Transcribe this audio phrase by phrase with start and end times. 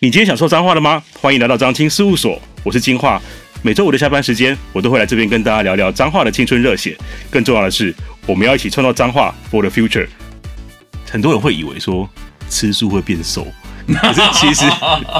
[0.00, 1.02] 你今天想说脏话了吗？
[1.20, 3.20] 欢迎来到张青事务所，我是金话。
[3.62, 6.96] 每周五的下班时间，我都会来这边跟大家聊聊脏话的青春热血。
[7.28, 7.92] 更重要的是，
[8.24, 10.06] 我们要一起创造脏话 for the future。
[11.10, 12.08] 很多人会以为说
[12.48, 13.44] 吃素会变瘦，
[14.00, 14.70] 可是其实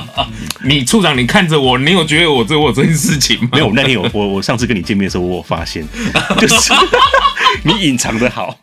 [0.62, 3.48] 你处长，你看着我，你有觉得我做过这件事情吗？
[3.54, 3.72] 没有。
[3.74, 5.84] 那天有我，我上次跟你见面的时候，我有发现，
[6.38, 6.72] 就是
[7.66, 8.56] 你隐藏的好。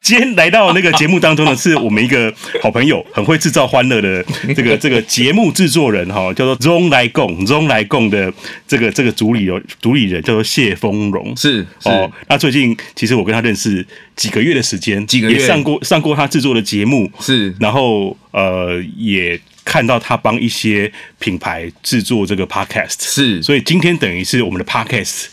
[0.00, 4.24] 今天来到那个节目当中呢是我们一个好朋友，很会制造欢乐的
[4.56, 8.32] 这个这个节目制作人哈，叫做中来共中来共的
[8.66, 12.10] 这个这个主理人主理人叫做谢丰荣，是哦。
[12.28, 25.26] 那最近其实我跟他认识几个月的时间，几个月也上过上过他制作的节目，是，然后呃也看到他帮一些品牌制作这个 podcast，是，所以今天等于是我们的 podcast。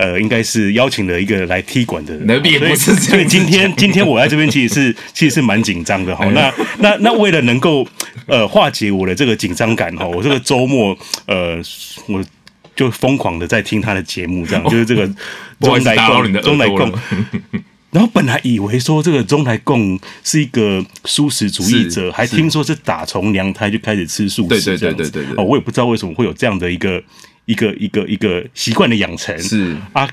[0.00, 3.02] 呃，应该是邀请了一个来踢馆的人，也不是这样。
[3.02, 6.24] 所以今天 今天我在这边其实是 其实是蛮紧张的哈。
[6.30, 7.86] 那那那为了能够
[8.26, 10.96] 呃化解我的这个紧张感哈，我这个周末
[11.26, 11.60] 呃
[12.06, 12.24] 我
[12.74, 15.06] 就疯狂的在听他的节目，这样就是这个
[15.60, 16.90] 中来共中来共。
[17.90, 25.34] 然后本来以为说这个中台共是一个素食主义者，还听说是打从娘胎就开始吃素食，对对对对对。
[25.36, 27.02] 哦，我也不知道为什么会有这样的一个。
[27.46, 30.08] 一个一个一个习惯的养成是啊，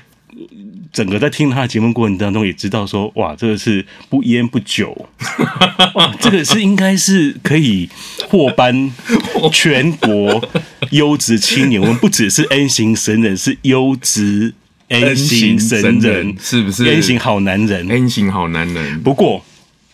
[0.92, 5.08] 整个在听他的节目过程当中，也知道说哇，这个是不烟不酒，
[5.94, 7.88] 哇， 这个是应该是可以
[8.28, 8.90] 获颁
[9.52, 10.42] 全国
[10.90, 11.80] 优质青年。
[11.80, 14.54] 我们不只是 N 型神人，是优质
[14.88, 19.00] N 型神人，是不是？N 型好男人，N 型好男人。
[19.02, 19.44] 不过，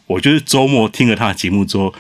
[0.07, 1.93] 我就是周末听了他的节目之后。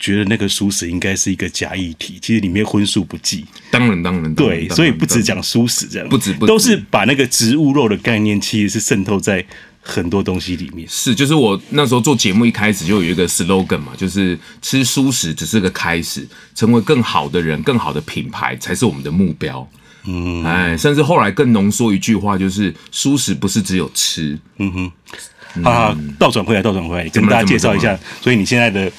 [0.00, 3.44] 觉得那个蔬食应该是一个假议题，其实里面荤素不忌。
[3.70, 9.44] 当然，当然，对，所以不止讲蔬食这样，不止，不止，都是把那个植物肉的概念，其实是渗透在
[9.82, 10.88] 很多东西里面。
[10.88, 19.68] 是，就是我那时候做节目一开始就有一个 slogan 嘛，就是吃蔬食只是个开始，成为更好的人、更好的品牌才是我们的目标。
[20.06, 24.38] 嗯，哎，甚至后来更浓缩一句话，就是蔬食不是只有吃。
[24.56, 27.98] 嗯哼，啊，倒转回来，倒转回来，跟大家介绍一下。
[28.22, 28.90] 所以你现在的。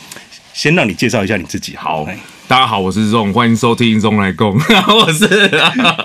[0.54, 1.76] 先让你介绍一下你自己。
[1.76, 2.06] 好，
[2.48, 4.54] 大家好，我是 ZONG，欢迎收听中来共。
[4.88, 5.28] 我是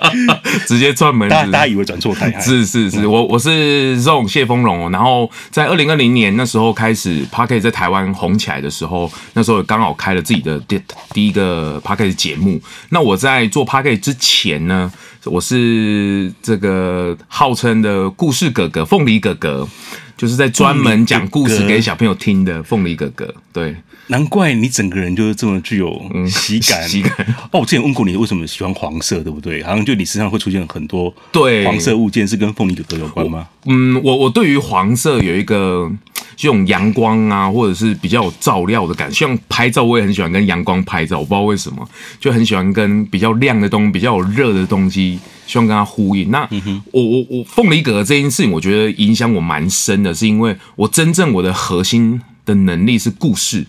[0.66, 2.32] 直接串门，大家大家以为转错台。
[2.40, 4.90] 是是是，我我是 ZONG 谢丰荣。
[4.90, 10.80] 然后在二零二零年那时候开始 Podcast 在台湾红起来的时候，那时候刚好开了自己的第
[11.12, 12.60] 第一个 Podcast 节目。
[12.90, 14.92] 那我在做 Podcast 之前呢，
[15.24, 19.68] 我是这个号称的故事哥哥，凤梨哥哥，
[20.16, 23.34] 就是在专门讲故事给小朋友听的凤梨哥哥。
[23.52, 23.74] 对。
[24.08, 26.88] 难怪你整个人就是这么具有喜感。
[26.88, 27.12] 喜感
[27.50, 29.62] 哦，我之前问过你为什么喜欢黄色，对不对？
[29.62, 33.48] 好像就你身上会出现很多对黄色物件，是跟凤梨哥哥有关吗？
[33.64, 35.90] 嗯，我我对于黄色有一个
[36.36, 39.14] 这种阳光啊，或者是比较有照料的感觉。
[39.14, 41.88] 像拍照，我也很喜欢跟阳光拍照，我不知道为什么，
[42.20, 45.18] 就很喜欢跟比较亮的东西、比较有热的东西，
[45.48, 46.30] 希望跟它呼应。
[46.30, 53.66] 那、嗯、我我我凤梨哥哥这件事情，我觉得影响我蛮深的，是因为我真正我的核心的能力是故事。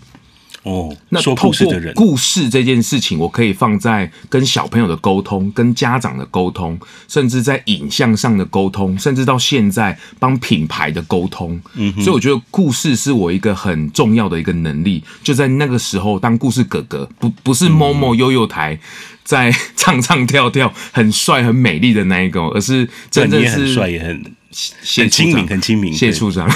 [0.64, 1.54] 哦，那透过
[1.96, 11.62] 故事这件事情，我可以放在跟小朋友的沟通、跟家长的沟通，甚至在影像上的沟通，甚至到现在帮品牌的沟通。
[11.76, 15.02] 嗯哼，所以我觉得故事是我一个很重要的一个能力。
[15.24, 18.78] 就在那个时候，当故事哥哥不不是某某悠悠台
[19.24, 24.37] 在唱唱跳跳很帅很美丽的那一个，而是真的是帅也很。
[24.52, 25.94] 谢亲民，很亲民。
[25.94, 26.50] 谢处长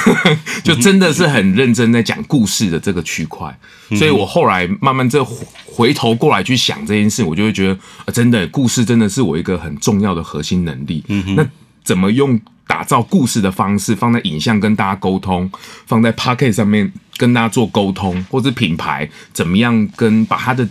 [0.64, 3.56] 就真的是很认真在讲故事的这个区块，
[3.98, 5.24] 所以我后来慢慢这
[5.66, 7.74] 回头过来去想这件事，我就会觉得
[8.06, 11.04] 啊，真的故事真的是我一个很重要的核心能力。
[11.36, 11.46] 那
[11.84, 15.52] 怎么用打造故事的方式放在影像跟大家沟通，
[15.86, 20.68] 放在 p o c k e t 上面跟大家做沟通，或者品牌怎么样跟把它的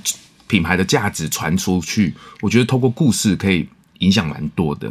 [0.47, 2.15] 品牌的价值传出去？
[2.41, 4.91] 我觉得透过故事可以影响蛮多的。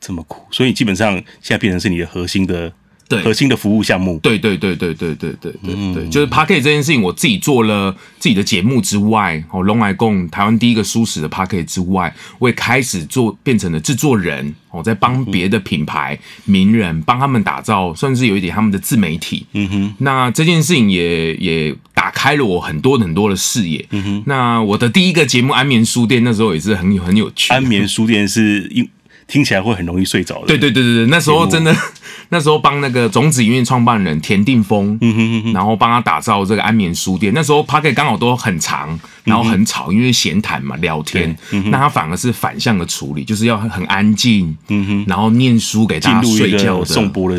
[0.00, 2.72] 这么苦，所以基本上现在变成是你的核心的，
[3.06, 4.18] 对核心的服务项目。
[4.22, 19.46] 对对对对对对对对对，就是 Parket 这件事情，我自己做了自己的节目之外，哦，咙来共台湾第一个舒适的 Parket 之外，我也开始做变成了制作人，我在帮别的品牌名人帮他们打造，算是有一点他们的自媒体。
[19.52, 23.84] 嗯哼，那这件事情也也打开了我很多很多的视野。
[23.90, 27.52] 嗯哼，那我的第一个节目安眠书店那时候也是很有很有趣。
[27.52, 28.88] 安眠书店是因。
[29.30, 30.46] 听起来会很容易睡着的。
[30.48, 31.74] 对对对对对，那时候真的，
[32.30, 37.32] 那时候帮那个种子音乐创办人田定峰，嗯哼嗯哼，然后帮他打造这个安眠书店。
[37.32, 41.36] 那时候 Podcast 刚好都很长，然后很吵，因为闲谈嘛，聊天。
[41.66, 46.84] 那他反而是反向的处理，就是要很安静，嗯哼，然后念书给大家睡觉的。
[46.84, 47.38] 颂钵的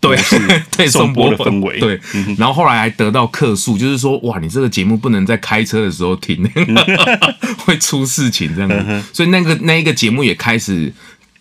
[0.00, 0.16] 对
[0.78, 2.00] 对颂钵的氛围，对，
[2.38, 6.42] 然后后来还得到客诉，就是说哇，你这个节目不能在开车的时候听，
[7.66, 10.92] 会出事情这样子，所以那个那一个节目也开始。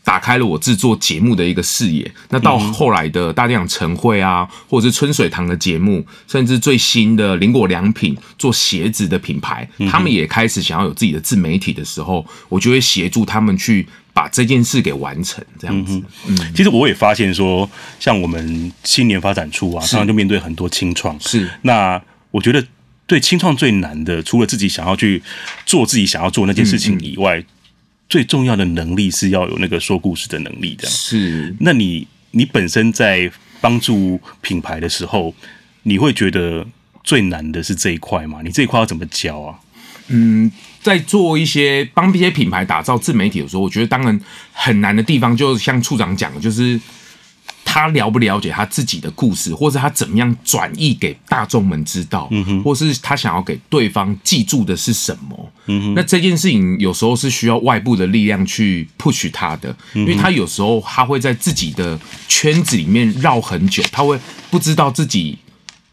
[0.09, 2.11] 打开了我制作节目的一个视野。
[2.29, 15.45] 那到后来的大店长晨会啊，或者是春水堂的节目，甚至最新的林果良品做鞋子的品牌，他们也开始想要有自己的自媒体的时候，我就会协助他们去把这件事给完成。
[15.59, 17.69] 这样子，嗯，其实我也发现说，
[17.99, 21.15] 像我们青年发展处啊，常常就面对很多青创。
[21.19, 22.01] 是，那
[22.31, 22.65] 我觉得
[23.05, 25.21] 对青创最难的，除了自己想要去
[25.67, 27.45] 做自己想要做那件事情以外。
[28.09, 31.55] 最重要的能力是要有那个说故事的能力，这样是。
[31.59, 35.33] 那你你本身在帮助品牌的时候，
[35.83, 36.65] 你会觉得
[37.03, 38.39] 最难的是这一块吗？
[38.43, 39.59] 你这一块要怎么教啊？
[40.07, 40.51] 嗯，
[40.81, 44.19] 在做一些帮一些品牌打造自媒体的时候，我觉得当然
[44.51, 46.79] 很难的地方，就像处长讲的，就是。
[47.71, 64.19] 他了不了解他自己的故事，或是他怎么样转译给大众们知道，嗯哼，或是他想要给对方记住的是什么，嗯哼，那这件事情有时候是需要外部的力量去 push 他的，因为他有时候他会在自己的圈子里面绕很久，他会
[64.49, 65.37] 不知道自己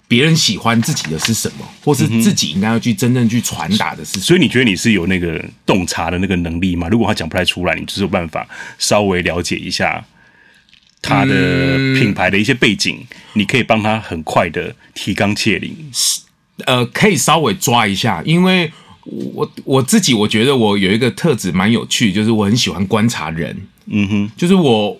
[0.08, 4.24] 别人喜欢自己的是什么，或是自己应该要去真正去传达的是什么。
[4.24, 6.88] 所以你觉得你是有那个洞察的那个能力吗？
[6.88, 10.02] 如果他讲不太出来，你就是有办法稍微了解一下。
[11.06, 15.74] 他的品牌的一些背景，嗯、你可以帮他很快的提纲挈领，
[16.64, 18.70] 呃，可以稍微抓一下，因为
[19.04, 23.56] 我我自己我觉得我有一个特质蛮有趣，就是我很喜欢观察人，
[23.86, 24.98] 嗯哼，就是我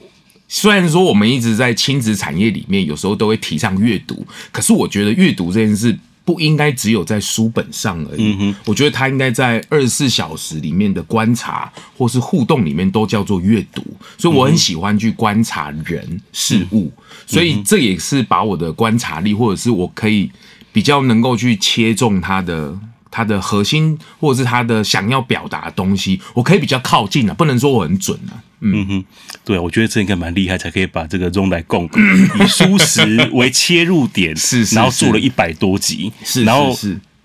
[0.48, 5.98] 虽然说我们一直在亲子产业里面，有时候都会提倡阅读，可是我觉得阅读这件事。
[6.26, 8.36] 不应该只有在书本上而已。
[8.38, 13.82] 嗯，我觉得它应该在二十四小时里面的观察或是互动里面都叫做阅读。
[14.18, 16.92] 所以我很喜欢去观察人事物，
[17.26, 20.30] 所以这也是把我的观察力，或者是我可以
[20.70, 22.78] 比较能够去切中他的。
[23.08, 28.36] 他的核心，或者是他的想要表达的东西，我可以比较靠近啊，不能说我很准啊。
[28.60, 29.04] 嗯，嗯哼，
[29.44, 31.84] 对，我觉得这应该蛮厉害，才可以把这个咙来供
[32.38, 36.76] 以蔬食为切入点，是， 是，是，然后做了一百多集，是，是，是，然后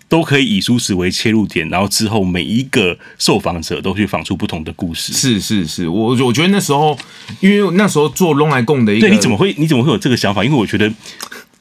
[0.09, 5.13] 都可以以蔬食为切入点，然后之后每一个受访者都去访出不同的故事。
[5.13, 6.97] 是是是，我我觉得那时候，
[7.39, 10.43] 因为那时候做龙来供的一个，对，你怎么会你怎么会有这个想法？
[10.43, 10.91] 因为我觉得。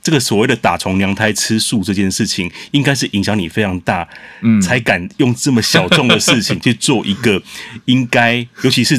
[0.02, 4.08] 这个所谓的打从娘胎吃素这件事情，应该是影响你非常大，
[4.40, 7.40] 嗯，才敢用这么小众的事情去做一个
[7.84, 8.98] 应该，尤其是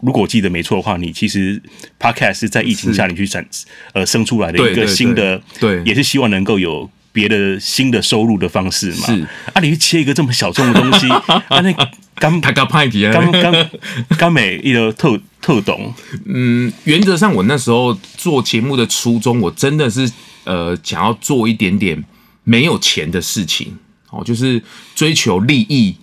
[0.00, 1.60] 如果我记得没错的话，你其实
[1.98, 3.46] Podcast 是在疫情下你去产
[3.92, 9.06] 呃生出来的一个新的，对，也是希望能够有别的新的收入的方式嘛。
[9.06, 11.08] 是啊，你去切一个这么小众的东西，
[11.48, 11.72] 啊，那
[12.16, 13.70] 刚他刚刚刚
[14.18, 15.92] 刚美一个特特懂。
[16.26, 20.10] 嗯，原则上我那时候做节目的初衷，我真的是。
[20.44, 22.02] 呃，想要做一点点
[22.42, 23.76] 没有钱的事情
[24.08, 24.62] 哦，就是
[24.94, 25.94] 追求利益，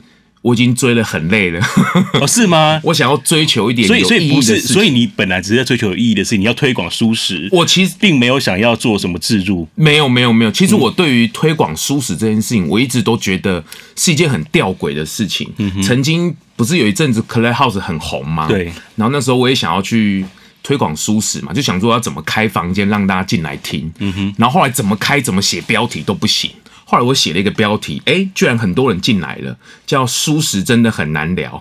[0.46, 1.60] 我已经追了很累了。
[2.22, 2.80] 哦，是吗？
[2.84, 7.50] 我想要追求一点有意义的事情，所以所以不是，所以你本来只是在追求有意义的事情，你要推广舒适。
[7.52, 10.52] 我其实并没有想要做什么自助，没有，没有，没有。
[10.52, 13.64] 其实我对于推广舒适这件事情，我一直都觉得
[13.96, 15.52] 是一件很吊诡的事情。
[15.58, 18.48] 嗯，曾经不是有一阵子 Clubhouse 很红吗？
[18.48, 18.66] 对。
[18.96, 20.24] 然后那时候我也想要去。
[20.68, 26.50] 推广舒适嘛，就想说要怎么开房间让大家进来听，嗯哼，然后后来怎么开怎么写标题都不行。
[26.88, 31.52] 后来我写了一个标题，哎，居然很多人进来了，叫“舒适真的很难聊”，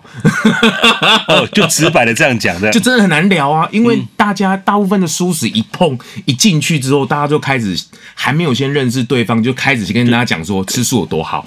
[1.28, 3.66] 哦，就直白的这样讲的，就真的很难聊啊！
[3.72, 7.74] 因为大家大部分的舒适一碰一进去之后，大家就开始
[8.14, 11.46] 还没有先认识对方，就开始先跟大家讲说吃素有多好，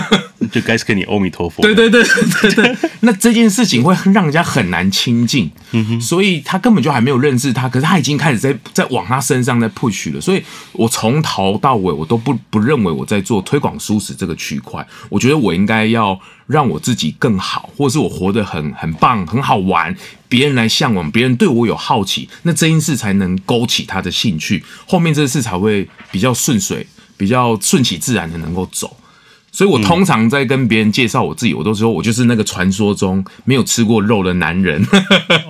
[0.50, 1.60] 就开始跟你阿弥陀佛。
[1.60, 2.02] 对对对
[2.40, 10.42] 对对， 那这件事情会让人家很难亲近，嗯哼，所以他根本就还没有认识他，可是他已经开始在在往他身上在 push 了，所以
[10.72, 13.17] 我从头到尾我都不不认为我在。
[13.20, 19.94] 做推广舒适这个区块，我觉得我应该要让我自己更好，或者是我活得很很棒、很好玩，
[20.28, 28.96] 别人来向往，别人对我有好奇，那这件事才能勾起他的兴趣，后面这事才会比较顺水，比较顺其自然的能够走。
[29.50, 34.86] 所以我通常在跟别人介绍我自己，我都说我就是那个传说中没有吃过肉的男人，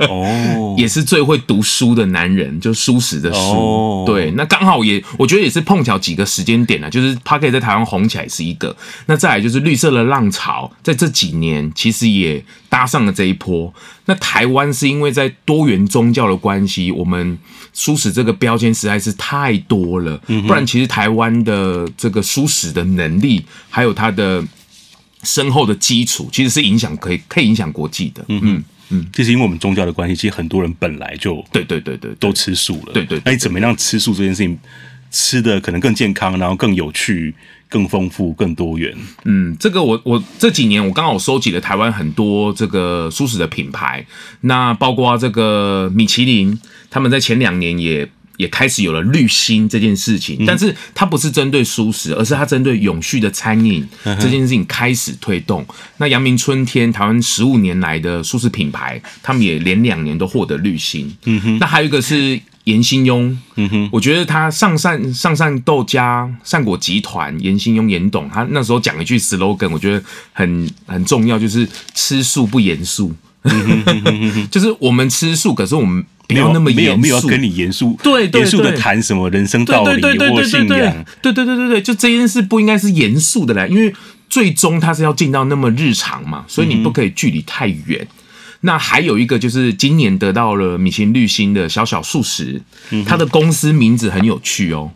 [0.08, 4.04] 哦， 也是最会读书的男人，就书史的书。
[4.06, 8.74] 对，那刚好也我觉得也是碰巧几个时间点了，就是 Podcast 在台湾红起来是一个，
[9.06, 13.72] 那再来就是绿色的浪潮，在这几年其实也搭上了这一波。
[14.06, 17.38] 那台湾是因为在多元宗教的关系，我们
[17.74, 24.44] 蔬食这个标签实在是太多了，不然其实台湾的这个蔬食的能力还有它的
[25.22, 28.24] 深厚的基础，其实是影响可以可以影响国际的。
[28.28, 32.92] 嗯嗯嗯，就是因为我们宗教的关系，其实很多人本来就对对对对都吃素了。
[32.94, 34.58] 对对，那你怎么样吃素这件事情，
[35.10, 37.34] 吃的可能更健康，然后更有趣、
[37.68, 38.96] 更丰富、更多元？
[39.24, 44.06] 嗯，这个我我这几年我刚好收集了台湾很多这个素食的品牌，
[44.42, 46.58] 那包括这个米其林，
[46.90, 48.08] 他们在前两年也。
[48.38, 55.66] 也开始有了绿星这件事情，但是它不是针对素食，而是它针对永续的餐饮这件事情开始推动。
[55.96, 61.12] 那阳明春天台湾十五年来的素食品牌，他们也连两年都获得绿星。
[61.24, 73.14] 嗯哼，那还有一个是严新庸，嗯哼，我觉得他上善上善豆家善果集团严新庸严董，他那时候讲一句 slogan，我觉得很很重要，就是吃素不严肃。
[74.50, 76.04] 就是我们吃素，可是我们。
[76.28, 83.90] 不要那么严肃，没有没有要跟你严肃，对严肃的谈什么人生道理或信仰，对对对对对，就这件事不应该是严肃的来，因为
[84.28, 88.06] 最终它是要进到那么日常嘛，所以你不可以距离太远。
[88.10, 88.17] 嗯、
[88.60, 92.60] 那还有一个就是今年得到了米其林绿星的小小素食，
[93.06, 94.90] 它的公司名字很有趣哦，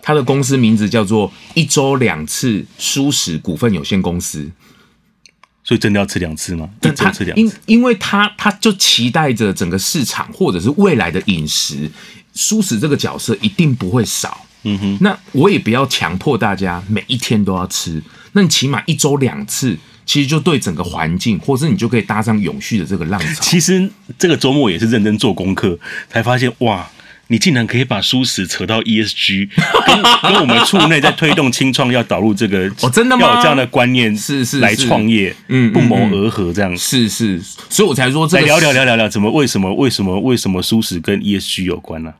[0.00, 4.50] 它的公司名字叫做一周两次蔬食股份有限公司。
[5.64, 6.68] 所以真的要吃两次吗？
[6.82, 7.40] 一周吃两次？
[7.40, 11.88] 因因为他他就期待着整个市场或者是未来的饮食，
[12.34, 14.44] 蔬食这个角色一定不会少。
[14.64, 18.02] 嗯哼，那我也不要强迫大家每一天都要吃，
[18.32, 23.40] 那你起码一周两次，其实就对整个环境，或是你就可以搭上永续的这个浪潮。
[23.40, 25.78] 其实这个周末也是认真做功课，
[26.08, 26.88] 才发现哇。
[27.28, 29.48] 你竟然可以把舒适扯到 ESG，
[29.86, 33.26] 跟 跟我们处内在推动清创要导入这个哦，真的吗？
[33.26, 37.40] 要有这样的观念是是来创业，嗯，不谋而合这样，是是，
[37.70, 42.14] 所以我才说这个来聊聊聊聊聊，怎么为什么为什么为什么舒适跟 ESG 有关呢、啊？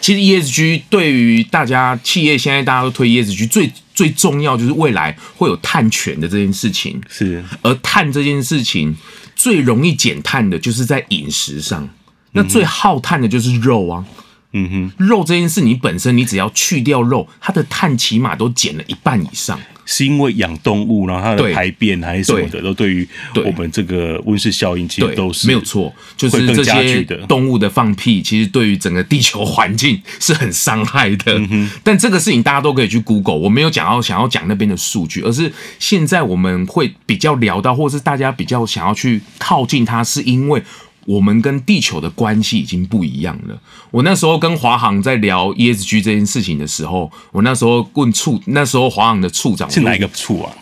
[0.00, 7.42] 其实 ESG 对于大家企业现在大家都推 ESG 最最重要就是未来会有碳权的这件事情，是。
[7.62, 8.96] 而碳这件事情
[9.34, 11.88] 最容易减碳的就是在饮食上，
[12.32, 14.04] 那最耗碳的就是肉啊。
[14.06, 14.14] 嗯
[14.52, 19.60] 哼，肉这件事，你本身你只要去掉肉，它的碳起码都减了一半以上。
[19.90, 25.90] 是因为养动物，然后它的排便还是什么的，都对于我们这个温室效应其实都是没有错。
[26.14, 31.38] 就是这些动物的放屁，其实对于整个地球环境是很伤害的。
[31.38, 40.62] 嗯但这个事情大家都可以去 Google，我没有讲到想要讲那边的数据，而是现在我们会比较聊到，或是大家比较想要去靠近它，是因为。
[41.08, 43.58] 我们跟地球的关系已经不一样了。
[43.90, 50.52] 我那时候跟华航在聊 ESG 这件事情的时候，我那时候问处，那时候华航的处长是哪一个处啊？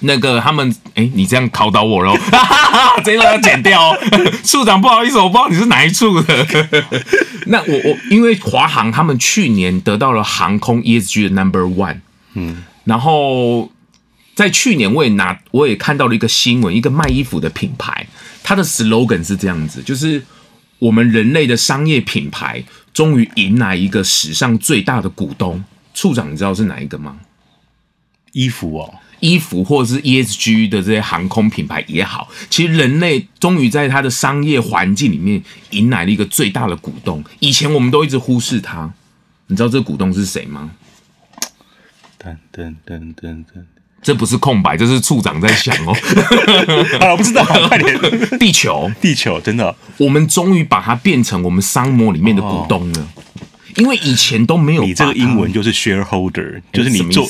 [0.00, 2.16] 那个他们，哎，你这样考倒我喽，
[3.04, 3.96] 这一段要剪掉哦。
[4.42, 6.46] 处长不好意思，我不知道你是哪一处的。
[7.46, 12.00] 那我我因为华航他们去年得到了航空 ESG 的 Number One，
[12.34, 13.70] 嗯，然后
[14.36, 18.06] 在去年我也拿我也看到了一个新闻，一个卖衣服的品牌。
[18.44, 20.22] 它的 slogan 是这样子，就是
[20.78, 22.62] 我们人类的商业品牌
[22.92, 25.64] 终于迎来一个史上最大的股东。
[25.94, 27.16] 处长，你知道是哪一个吗？
[28.32, 37.24] 衣服哦，衣服或者是 ESG 的这些航空品牌也好，其实人类终于在它的商业环境里面迎来了一个最大的股东。
[37.40, 38.92] 以前我们都一直忽视它，
[39.46, 40.72] 你知道这个股东是谁吗？
[42.22, 43.64] 噔噔噔噔噔。
[44.06, 45.92] 这不是空白，这是处长在想哦。
[47.00, 48.38] 好了，不知道， 快点。
[48.38, 53.08] 地球，地球，真的，我们终于把它变成我们商模里面的股东了。
[53.74, 54.84] 因为以前都没有。
[54.84, 57.28] 你这个英文就是 shareholder，就是你做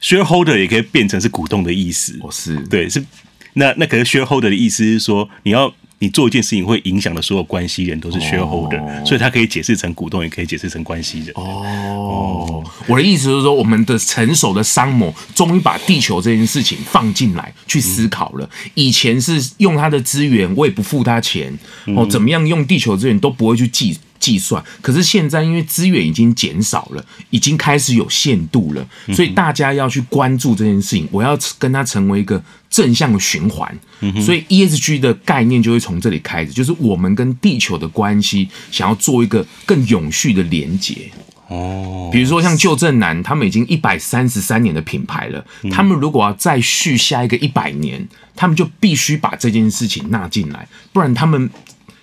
[0.00, 2.18] shareholder 也可以变成是股东的意思。
[2.22, 3.04] 哦，是对，是
[3.52, 5.70] 那那可是 shareholder 的意思是说你要。
[5.98, 11.30] 你做一件事情会影响的所有关系人都是 shareholder，、哦、所以他可以解释成股东，也可以解释成关系人。
[11.36, 12.64] 哦，哦。
[12.86, 18.44] 我的意思就是说，我们的成熟的商模终于把地球这件事情放进来去思考了。
[18.64, 21.56] 嗯、以前是用他的资源，我也不付他钱，
[21.96, 24.62] 哦，怎么样用地球资源都不会去计计算。
[24.82, 31.08] 可是现在因为资源已经减少了，已经开始有限度了，所以大家要去关注这件事情。
[31.10, 32.42] 我要跟它成为一个。
[32.68, 33.74] 正向的循环，
[34.20, 41.10] 所以 ESG 的概念就会从这里开始，就是我们跟地球的关系，想要做一个更永续的连接。
[41.46, 51.48] 哦，比如说像旧正南，他们已经一百三十三年的品牌了，他们如果要再续下一个一百年，他们就必须把这件事情纳进来，不然他们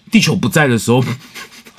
[0.10, 1.04] 地球不在的时候。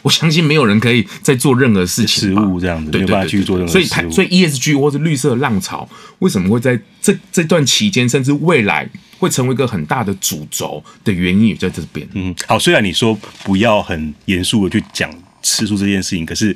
[0.04, 3.86] 我相信没有人可以再做任何事情，食物这样子，没有办法去做任何事。
[3.86, 8.86] 所以，所以 ESG 或是绿色浪潮，为什么会在这这段期间，甚至未来
[9.18, 12.06] 会成为一个很大的主轴的原因，也在这边。
[12.12, 12.58] 嗯，好。
[12.58, 15.10] 虽然你说不要很严肃的去讲
[15.42, 16.54] 吃素这件事情，可是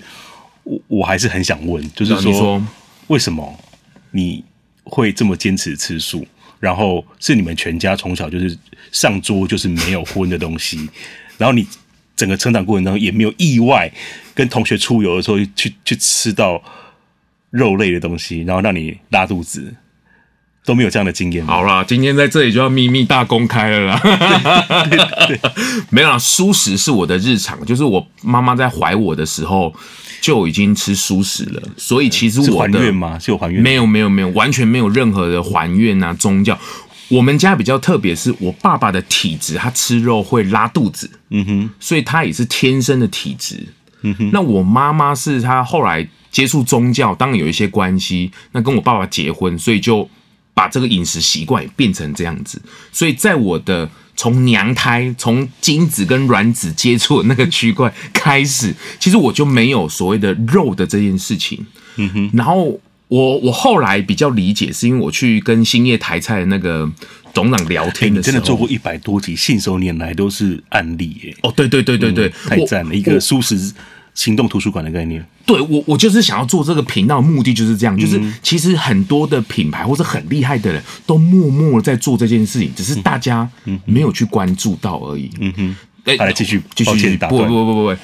[0.65, 2.63] 我我还是很想问，就是说，
[3.07, 3.59] 为什么
[4.11, 4.45] 你
[4.85, 6.27] 会这么坚持吃素？
[6.61, 8.59] 然后是你们全家从小就是
[8.91, 10.89] 上桌就是没有荤的东西，
[11.39, 11.65] 然后你
[12.19, 13.91] 整个成长过程当中也没有意外
[14.35, 16.63] 跟同学出游的时候去去吃到
[17.49, 19.75] 肉类的东西，然后让你拉肚子。
[20.65, 21.47] 都没有这样的经验。
[21.47, 23.99] 好啦，今天在这里就要秘密大公开了啦。
[24.85, 25.41] 对对对
[25.89, 29.75] 没有啦，蔬食是我的日常，就是我妈妈在怀我的时候
[30.21, 33.19] 就已经吃素食了，所以其实我的还愿吗？
[33.19, 33.63] 是有还愿？
[33.63, 36.59] 没有没有没有，完全没有任何的还愿啊宗教。
[37.09, 43.67] 我们家比较特别，是我爸爸的体质，他吃肉会拉肚子，嗯哼，所以他也是天生的体质，
[44.03, 44.31] 嗯哼。
[44.33, 50.09] 那我妈妈是她后来接触宗教，当然有一些关系，那跟我爸爸结婚，所以就。
[50.55, 52.61] 把这个饮食习惯也变成这样子，
[52.91, 61.65] 所以在我的从娘胎、从精子跟卵子接触的那个区块开始，其实我就没有所谓的肉的这件事情。
[61.95, 62.77] 嗯哼，然后
[63.09, 66.91] 我我后来比较理解，是因为我去跟兴业台菜的那个
[67.35, 71.37] 董事长聊天的时候，真的做过一百多集，信手拈来都是案例耶。
[71.43, 73.73] 哦，对对对对对，嗯、太赞了，一个舒适。
[74.15, 83.49] 行动图书馆的概念，对，我我就是想要做这个频道，目的就是这样，就是其实很多的品牌或者很厉害的人都默默在做这件事情，只是大家
[83.85, 85.31] 没有去关注到而已。
[85.39, 87.97] 嗯哼，哎，来继续继续，不不不不不，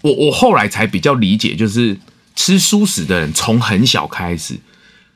[0.00, 1.94] 我我后来才比较理解，就是
[2.38, 4.54] 吃蔬食的人从很小开始。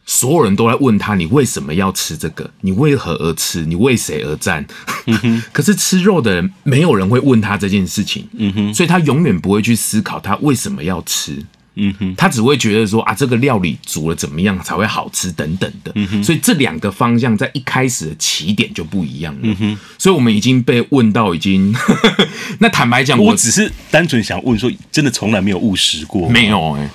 [0.05, 2.51] 所有人都在问他：“你为什么要吃这个？
[2.63, 3.65] 你为何而吃？
[3.65, 4.67] 你为谁而战？”
[5.07, 8.29] 嗯、 可是吃肉的人，没有人会问他这件事情。
[8.75, 11.47] 所以他永远不会去思考他为什么要吃。
[11.75, 15.93] 嗯哼，他只会觉得说：“啊，这个料理煮了怎么样才会好吃？”等等的。
[15.95, 19.41] 嗯哼，所以这两个方向在一开始的起点就不一样了。
[19.43, 21.75] 嗯哼，所以我们已经被问到已经。
[22.61, 26.29] 那坦白讲，我只是单纯想问说，真的从来没有误食过？
[26.29, 26.91] 没有哎、欸。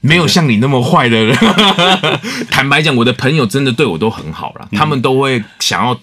[0.00, 1.36] 没有像你那么坏的人。
[2.48, 5.98] 坦白讲，我的朋友真的对我都很好了，他们都会想要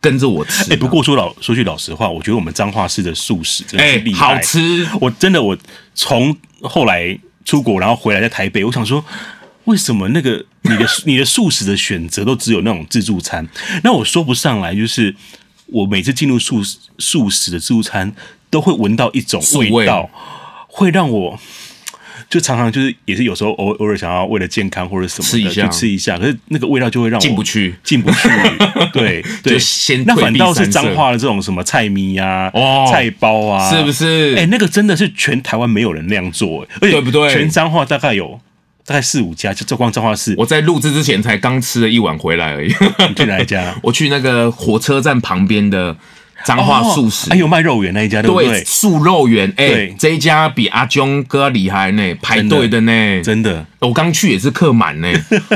[0.00, 0.70] 跟着我吃。
[0.70, 4.86] 哎，不过说老说句老实话，我觉得我们彰化市的素食真的是厉害，好吃。
[5.00, 5.56] 我真的，我
[5.94, 9.04] 从后来出国，然后回来在台北，我想说，
[9.64, 13.46] 为什么那个你的你的素食的选择都只有那种自助餐？
[13.82, 15.14] 那我说不上来，就是
[15.66, 16.62] 我每次进入素
[16.98, 18.14] 素食的自助餐，
[18.48, 20.08] 都会闻到一种味道，
[20.68, 21.38] 会让我。
[22.32, 28.26] 就常常就是也是有时候偶偶尔想要为了健康或者什么的吃一下，去吃一下，可是那个味道就会让我进不去，进不去。
[28.90, 34.34] 对 对，先那反倒是彰化的这种什么菜米啊、哦、菜包啊，是不是？
[34.34, 37.30] 哎、欸，那个真的是全台湾没有人那样做，而且对不对？
[37.30, 38.40] 全彰化大概有
[38.86, 40.34] 大概四五家，就这光彰化市。
[40.38, 42.74] 我在录制之前才刚吃了一碗回来而已。
[43.10, 43.74] 你去哪一家？
[43.84, 45.94] 我去那个火车站旁边的。
[46.44, 48.64] 彰化素食，还有卖肉圆那一家，对不对？
[48.64, 53.64] 素肉圆，哎，这一家比阿中哥厉害呢，排队的呢，真的。
[53.80, 55.08] 我刚去也是客满呢，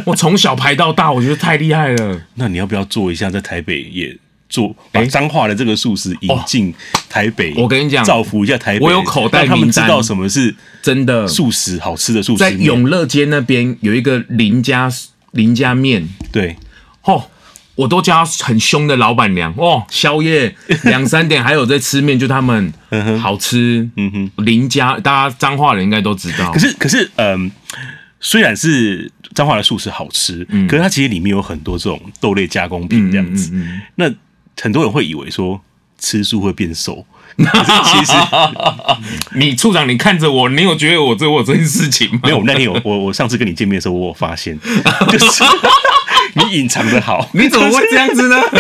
[0.05, 2.20] 我从小排到大，我觉得太厉害了。
[2.35, 4.16] 那你要不要做一下，在台北也
[4.49, 6.75] 做，把彰化的这个素食引进
[7.09, 7.53] 台北？
[7.57, 8.85] 我跟你讲，造福一下台北。
[8.85, 12.38] 我有口袋名单，他们知道什么是真的素食，好吃的素食。
[12.38, 14.90] 在永乐街那边有一个林家
[15.33, 16.57] 林家面，对，
[17.01, 17.31] 吼。
[17.77, 22.73] 我都叫很凶的老板娘哦，宵夜 两三点还有在吃面，就他们
[23.21, 23.89] 好吃。
[23.97, 26.51] 嗯哼，林家大家彰化人应该都知道。
[26.51, 27.51] 可是可是，嗯，
[28.19, 33.51] 虽然是彰化的素食好吃，嗯，可是它其实里面有很多这种豆类加工品这样子。
[33.53, 34.15] 嗯嗯嗯、那
[34.62, 35.61] 很多人会以为说
[35.99, 37.05] 吃素会变瘦，
[37.37, 38.12] 可是其实
[39.37, 42.21] 你处长，你看着我，你有觉得我做过这件事情吗？
[42.23, 44.59] 没有，那天我我我上次跟你见面的时候，我有发现
[45.11, 45.45] 就是。
[46.35, 48.37] 你隐藏的好， 你怎么会这样子呢？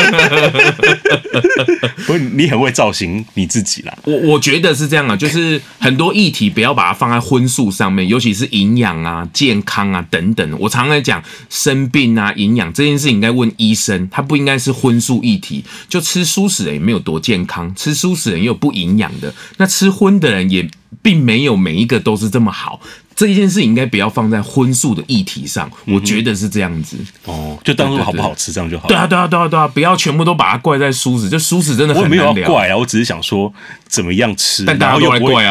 [2.06, 3.96] 不是你很会造型你自己啦。
[4.04, 10.56] 我我觉得是这样啊，就是很多议题不要把它放在荤素上面，尤其是营养啊、健康啊等等。
[10.58, 15.64] 我常常讲生病啊、营养这件事情应该问医生，它不应该是荤素议题。
[15.88, 20.68] 就吃素食人也没有多健康，吃素食人也有不营养的，那吃荤的人也
[21.02, 22.80] 并没有每一个都是这么好。
[23.16, 26.98] 这一件事应该不要放在荤素的议题上，我觉得是这样子。
[27.24, 28.86] 哦，就当做好不好吃这样就好。
[28.86, 32.02] 对啊，对啊，对啊，对啊，不要全部都把它怪在蔬食，就蔬食真的很。
[32.02, 33.50] 我没有要怪啊，我只是想说
[33.88, 35.42] 怎么样吃，但大家又不会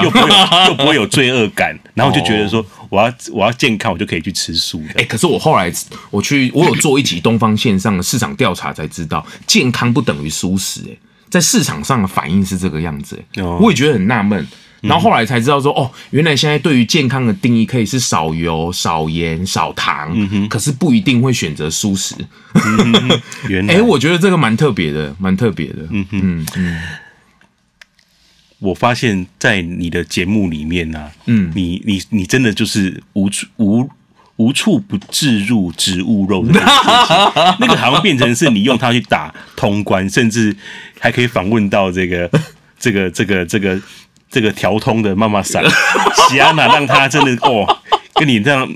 [0.69, 4.79] 又不会有罪恶感， 然后就觉得说我要我要健康，我就可以去吃素。
[4.95, 5.73] 哎，可是我后来
[6.11, 10.81] 我去我有做一集东方线上的市场调查才知道，健康不等于蔬食。
[10.87, 10.95] 哎，
[11.31, 13.19] 在市场上的反应是这个样子。
[13.33, 14.47] 哎，我也觉得很纳闷。
[14.87, 22.15] 然后后来才知道说，哦，原来现在对于健康的定义可以是少油、少盐、少糖，嗯，可是不一定会选择素食。
[22.53, 25.87] 嗯、原来，哎，我觉得这个蛮特别的，蛮特别的。
[25.89, 26.77] 嗯哼嗯嗯。
[28.59, 33.87] 我发现，在你的节目里面呢、啊，嗯，你你你真的就是无无
[34.37, 37.15] 无处不置入植物肉的事情，
[37.59, 40.55] 那个好像变成是你用它去打通关，甚至
[40.99, 42.31] 还可以访问到这个
[42.79, 43.79] 这个这个这个
[44.35, 45.63] 这个调通的妈妈桑
[46.27, 47.65] 喜安娜，让他真的哦，
[48.15, 48.69] 跟你这样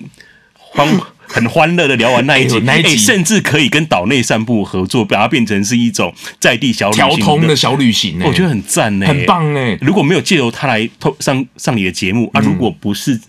[0.55, 0.87] 欢
[1.27, 9.77] 很欢乐的聊完那一集，那一集甚至可以跟岛内散步合作，把它变成是一种在地小旅行，条通的小旅行，我觉得很赞呢，很棒哎！
[9.81, 13.19] 如果没有借由他来上上你的节目啊，如果不是。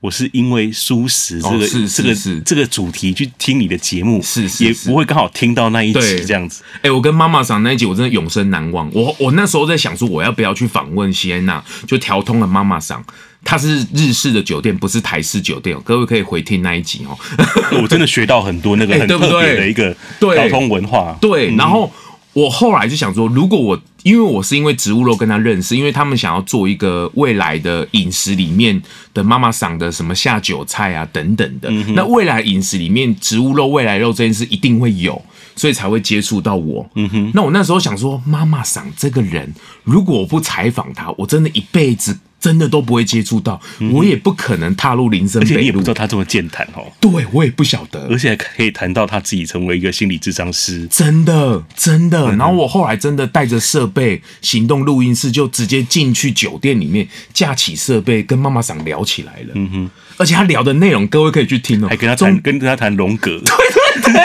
[0.00, 6.62] 我是因为舒适这个、哦、是是是这个这个主题去听你的节目，是，是是，也不会刚好听到那一集这样子。
[6.76, 8.90] 哎、欸，我跟妈妈桑那一集，我真的永生难忘。
[8.92, 13.02] 我我那时候在想说，我要不要去访问西安娜，就调通了妈妈桑。
[13.42, 15.80] 它是日式的酒店，不是台式酒店。
[15.82, 17.16] 各位可以回听那一集哦。
[17.80, 21.16] 我真的学到很多那个 很特别的一个交通文化。
[21.20, 21.90] 对，对，对，然后。
[22.36, 28.80] 我后来就想说，如果我因为我是因为植物肉跟他认识，因为他们想要做一个未来的饮食里面
[29.14, 35.20] 的妈妈桑的什么下酒菜啊等等的，嗯、那未来饮食里面植物肉、未来肉这件事一定会有，
[35.56, 36.86] 所以才会接触到我。
[36.94, 42.18] 嗯哼，那我那时候想说，妈妈桑这个人，如果我不采访他，我真的一辈子。
[42.38, 43.60] 真的都不会接触到，
[43.92, 45.54] 我也不可能踏入林森北路。
[45.54, 46.84] 而且你也不知道他这么健谈哦。
[47.00, 50.86] 对，我也不晓得，而且还可以谈到他自己成为一个心理咨商师。
[50.90, 52.30] 真的，真的。
[52.36, 59.52] 然后我后来真的带着设备，行动录音室就直接进去酒店里面，架起设备跟妈妈桑聊起来了。
[59.54, 61.88] 嗯哼，而且他聊的内容，各位可以去听哦。
[61.88, 63.40] 还跟他谈，跟他谈荣格。
[63.40, 64.22] 对 对对。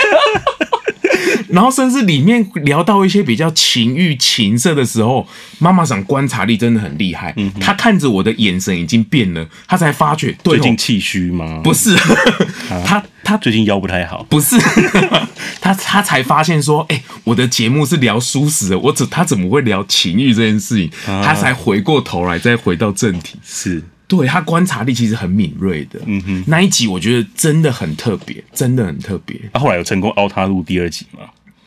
[1.50, 5.28] 然后甚至里面聊到一些比较情欲情色的时候，
[5.60, 7.34] 妈妈想观察力真的很厉害。
[7.38, 11.62] 嗯，他看着我的眼神已经变了，她才发觉对，最近气虚吗？
[11.64, 11.96] 不是，
[12.70, 14.24] 啊、他他最近腰不太好。
[14.30, 14.58] 不是，
[15.60, 20.90] 他他才发现说，哎、欸，我的节目是聊舒适的，我怎她怎么会聊情欲这件事情？
[21.14, 23.38] 啊、他才回过头来，再回到正题。
[23.44, 25.98] 是，对他观察力其实很敏锐的。
[26.06, 29.40] 嗯哼，那一集我觉得真的很特别，真的很特别。
[29.54, 31.22] 他、啊、后来有成功凹他录第二集吗？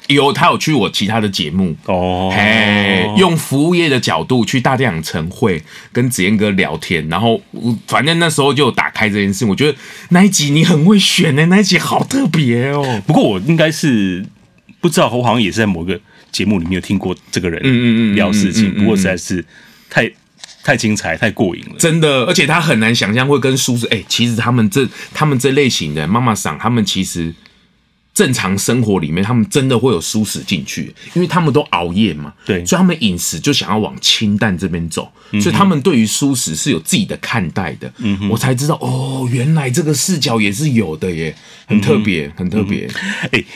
[0.09, 7.41] 有，他有去我其他的节目哦，嘿，用服务业的角度去大电影晨会跟子燕哥聊天，然后
[7.87, 9.79] 反正那时候就打开这件事，我觉得
[10.11, 13.03] 那一集你很会选呢，那一集好特别哦。
[13.07, 14.23] 不过我应该是
[14.83, 15.99] 不知道，我好像也是在某个
[16.31, 19.43] 节目里面有听过这个人嗯嗯嗯聊事情，不过实在是
[19.89, 20.13] 太
[20.65, 27.33] 太精彩，太过瘾了，真的，而且他很难想象会跟叔叔哎，其实他们这他们这类型的妈妈桑，他们其实。
[28.15, 37.93] 正常生活里面，他们真的会有蔬食进去，因为他们都熬夜嘛，对，所以他们饮食就想要往清淡这边走，嗯、所以他们对于蔬食是有自己的看待的。
[37.97, 41.35] 嗯哼，我才知道哦，原来这个视角也是有的耶，
[41.67, 42.87] 很特别，嗯、很特别。
[42.87, 43.47] 哎、嗯欸，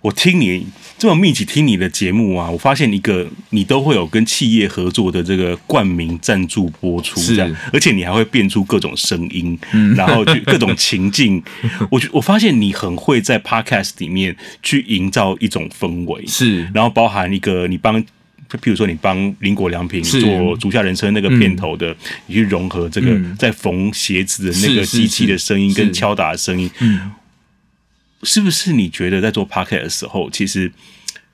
[0.00, 0.66] 我听你。
[0.96, 11.40] 这么密集听你的节目啊，我发现一个你都会有跟企业合作的这个冠名赞助播出，这样，而且你还会变出各种声音，嗯、然后去各种情境。
[11.88, 18.02] 我我发现你很会在 Podcast 里面去营造一种氛围，是，然后包含一个你帮，
[18.48, 20.20] 就譬如说你帮林果良品做
[20.56, 21.94] 《足下人生》那个片头的，
[22.26, 27.12] 你去融合这个在缝鞋子的那个机器的声音跟敲打的声音，嗯。
[28.24, 30.72] 是不是你觉得在做 podcast 的时候，其实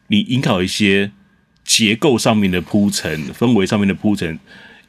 [0.08, 1.10] 你引导一些
[1.64, 4.38] 结构上面的铺陈、氛围上面的铺陈，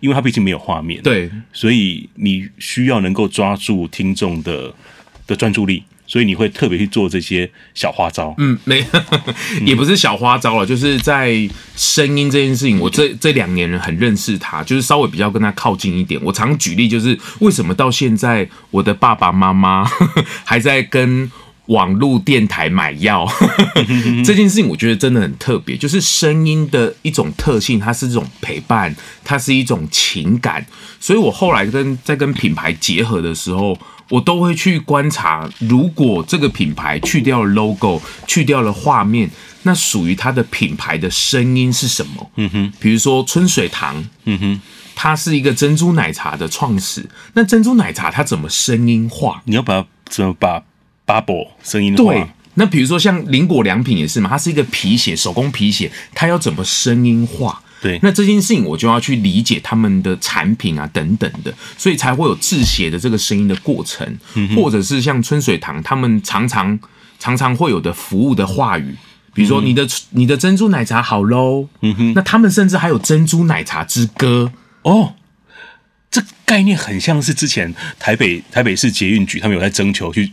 [0.01, 4.73] 因为它毕竟没有画面，对，所以你需要能够抓住听众的
[5.25, 8.35] 的专注力，所以你会特别去做这些小花招。
[8.39, 8.85] 嗯，没，
[9.65, 16.21] 也不是小花招了，就是在声音这件事情，我这这两年人很认识他，就是稍微比较跟他靠近一点。
[16.21, 19.89] 我常举例，就是为什么到现在我的爸爸妈妈
[20.43, 21.31] 还在跟。
[21.67, 23.27] 网络电台买药
[24.23, 25.75] 这件事情，我觉得真的很特别。
[25.75, 30.65] 就是声音的一种特性，它是这种陪伴，它是一种情感。
[30.99, 33.77] 所以我后来跟在跟品牌结合的时候，
[34.09, 39.29] 我都会去观察，如果这个品牌去掉了 logo，去掉了画面，
[39.63, 42.31] 那属于它的品牌的声音是什么？
[42.35, 44.61] 嗯哼，比如说春水堂，嗯哼，
[44.93, 49.41] 它是一个珍珠奶茶的创始，那珍珠奶茶它怎么声音化？
[49.45, 50.61] 你要把它怎么把
[51.05, 57.61] ？Bubble 声音的对，那比如说像林果良品也是嘛，它是一个皮鞋，手工皮鞋，它要怎么声音化？
[57.81, 66.79] 对，那这件事情我就要去理解他们的产品啊等等的，所以才会有制鞋的这个声音的过程，嗯、或者是像春水堂他们常常
[67.19, 68.95] 常常会有的服务的话语，
[69.33, 74.51] 比如说你的、嗯、你的珍珠奶茶好喽，嗯哼，那他们甚至还有珍珠奶茶之歌。
[74.81, 75.13] 哦。
[76.09, 80.31] 这概念很像是之前台北台北市捷运局他们有在征求去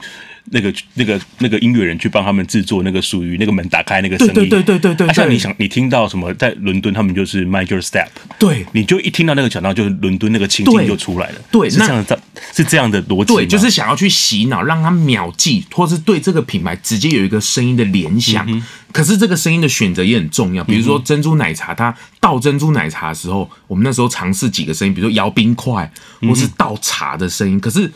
[0.50, 5.14] 那个那个那个音乐人去帮他们制作那个属于那个门打开那个声音，对对对对对对。
[5.14, 12.20] 像你想你听到什么，在伦敦他们就是 Your Step，对，你就一听到那个讲到就是伦敦那个情境就出来了，对，是这样的，
[12.52, 18.44] 是这样的逻辑，对，就是想要去洗脑，让他秒记，或是对这个品牌直接有一个声音的联想。
[18.50, 25.90] 嗯、可是这个声音的选择也很重要，比如说珍珠奶茶，它倒珍珠奶茶的时候，我们那时候尝试几个声音，比如说摇冰块，
[26.22, 27.86] 或是倒茶的声音，可是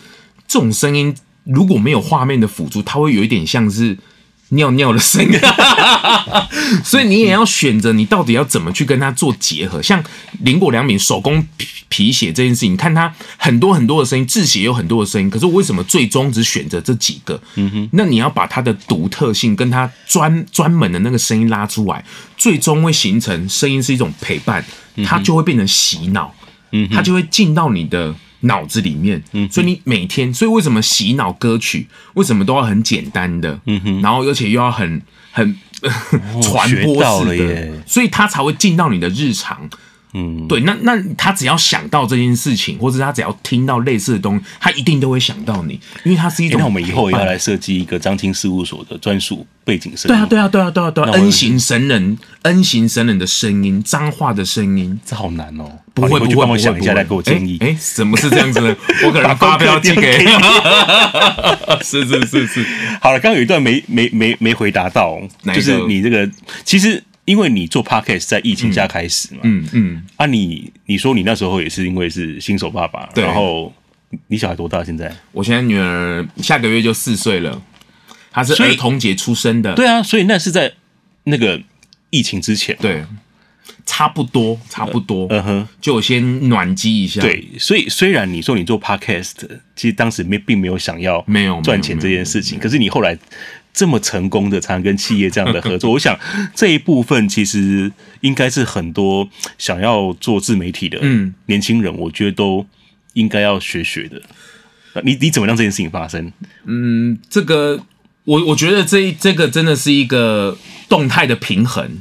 [0.47, 1.15] 这种声音。
[1.47, 3.97] 如果没有画面的辅助，它会有一点像是
[4.51, 5.39] 尿尿的声音，
[6.85, 9.81] 所以你也要选择你到底要怎么去跟它做结合。
[9.81, 10.03] 像
[10.41, 17.41] 林果良敏手工皮皮鞋这件事情，你看它很多很多的声音，字写有很多的声音，可是为什么最终只选择这几个？
[17.55, 22.05] 嗯哼，那你要把它的独特性跟它专专门的那个声音拉出来，
[22.37, 24.65] 最终会形成声音是一种陪伴，
[25.05, 26.35] 它就会变成洗脑，
[26.73, 28.15] 嗯，它就会进到你的。
[28.41, 35.57] 脑子里面，所以你每天，所以为什么洗脑歌曲为什么都要很简单的，嗯哼，然后而且又要很很
[36.43, 39.69] 传播式的，所以它才会进到你的日常。
[40.13, 46.63] 嗯，对，那那他只要想到这件事情，或者他只要听到类似的东西，他一定都会想到你，因为他是一种、欸。
[46.63, 50.09] 那我们以后也要来设计一个张青事务所的专属背景声。
[50.09, 55.71] 对啊，对啊，对啊，对啊，对啊！N 型神人，N 型神人的声音，脏话的声音，这好难哦。
[55.93, 57.59] 不会，不会，帮我想一下，来给我建议。
[57.61, 58.75] 哎、欸，怎么是这样子呢？
[59.05, 60.25] 我可能 发票寄给。
[61.83, 62.67] 是是是是。
[63.01, 65.19] 好了，刚刚有一段没没没没回答到，
[65.55, 66.31] 就是你这个
[66.65, 67.03] 其实。
[67.27, 70.07] 因为你做 podcast 在疫情下开始嘛，嗯嗯，嗯。
[70.17, 73.23] 啊你，你你说你那时候也是因为是新手爸爸，对。
[73.23, 73.71] 然后
[74.29, 74.83] 你小孩多大？
[74.83, 75.15] 现在？
[75.33, 77.61] 我现在女儿下个月就四岁了，
[78.31, 80.73] 她是儿童节出生的，对啊，所以那是在
[81.25, 81.61] 那个
[82.11, 83.05] 疫情之前，对，
[83.85, 89.33] 差不多差不多，嗯哼，就先暖机一下，对，所以虽然你说你做 podcast，
[89.75, 93.19] 其实当时没并没有想要没有赚钱这件事情，可是你后来。
[93.77, 96.19] 这么成功的常跟企业这样的合作， 我想
[96.55, 100.99] 这一部分其实应该是很多想要做自媒体的
[101.45, 102.67] 年轻人，我觉得都
[103.13, 104.23] 应该要学学的。
[105.05, 106.33] 你你怎么让这件事情发生？
[106.65, 107.79] 嗯，这个
[108.25, 110.57] 我我觉得这这个真的是一个
[110.89, 111.99] 动态的平衡，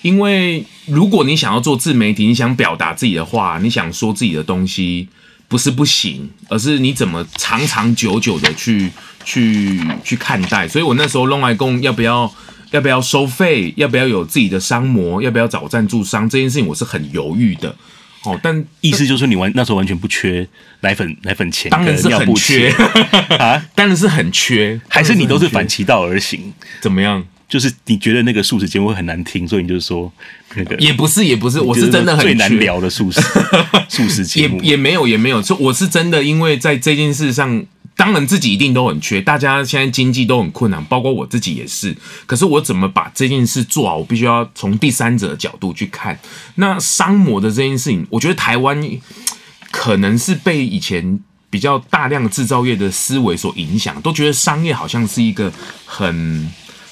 [0.00, 5.08] 因为如果你想要做自媒体，你想表达自己的话，你想说自己的东西。
[5.50, 8.90] 不是不行，而是你怎么长长久久的去
[9.28, 10.66] 去去看待。
[10.66, 12.32] 所以我那时候弄来共要不要
[12.70, 17.76] 要不要收费，要不要有自己的商模，要不要找赞助商，这件事情我是很犹豫的。
[18.24, 20.46] 哦，但意思就是你完那时候完全不缺
[20.80, 22.70] 奶粉奶粉钱，当然是很缺
[23.38, 26.52] 啊，当然是很缺，还是你都是反其道而行？
[26.80, 27.24] 怎么样？
[27.48, 30.12] 就是你觉得那个素食节目会很难听，所以你就是说
[30.54, 33.22] 那个也不是也不是，我是真的很最难聊的素食
[33.88, 37.64] 素食节目也也没有也没有，就我是真的因为在这件事上，
[37.98, 41.94] 当然自己一定都很缺，大家现在经济都很困难，包括我自己也是。
[42.24, 46.18] 可是我怎么把这件事做好，我必须要从第三者的角度去看。
[46.54, 48.82] 那商模的这件事情，我觉得台湾
[49.70, 55.52] 可能是被以前比较大量制造业的思维所影响，都觉得商业好像是一个
[55.84, 56.50] 很。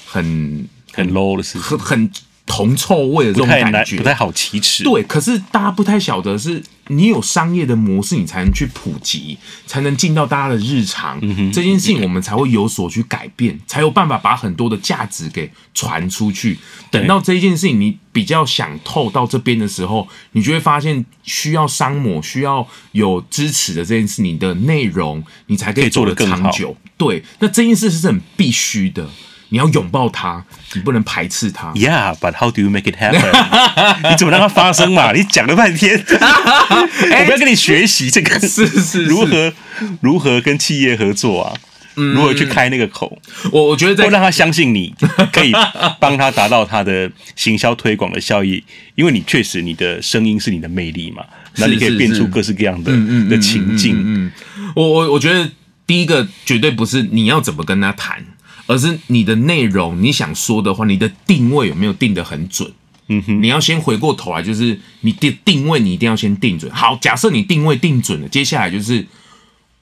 [0.09, 2.11] 很很 low 的事情，很很
[2.47, 4.83] 铜臭味的这种感觉，不太好启齿。
[4.83, 11.19] 对，可是大家不太晓得，是你有商业的模式，你才能去普及，才能进到大家的日常。
[11.21, 16.57] 嗯、这件事情我们才会有所去改变，才有办法把很多的价值给传出去。
[16.89, 26.75] 等到这一件事情你比较想透到这边的时候，你就会发现需要商模，需要有支持的这件事，你的内容你才可以做得长久。
[26.95, 29.07] 对，那这件事是很必须的。
[29.49, 31.71] 你要拥抱它，你不能排斥它。
[31.73, 33.31] Yeah, but how do you make it happen？
[34.11, 35.11] 你怎么让它发生嘛？
[35.13, 39.53] 你讲了半天， 我不要跟你学习这个，是是如何
[40.01, 41.53] 如何跟企业合作啊？
[41.95, 43.17] 如何去开那个口？
[43.51, 44.93] 我我觉得在让他相信你
[45.33, 45.51] 可以
[45.99, 51.23] 帮他达到他的行销推广的效益，因为你确实你的声音是你的魅力嘛，
[51.55, 52.91] 那你可以变出各式各样的
[53.27, 53.95] 的情境。
[54.05, 54.31] 嗯，
[54.75, 55.49] 我我我觉得
[55.87, 58.23] 第一个绝对不是你要怎么跟他谈。
[58.67, 62.71] 而是你的内容，你想说的话，你的定位有没有定得很准？
[63.07, 66.69] 嗯哼，你要先回过头来，就是你定定位，你一定要先定准。
[66.71, 69.07] 好，假设你定位定准了，接下来就是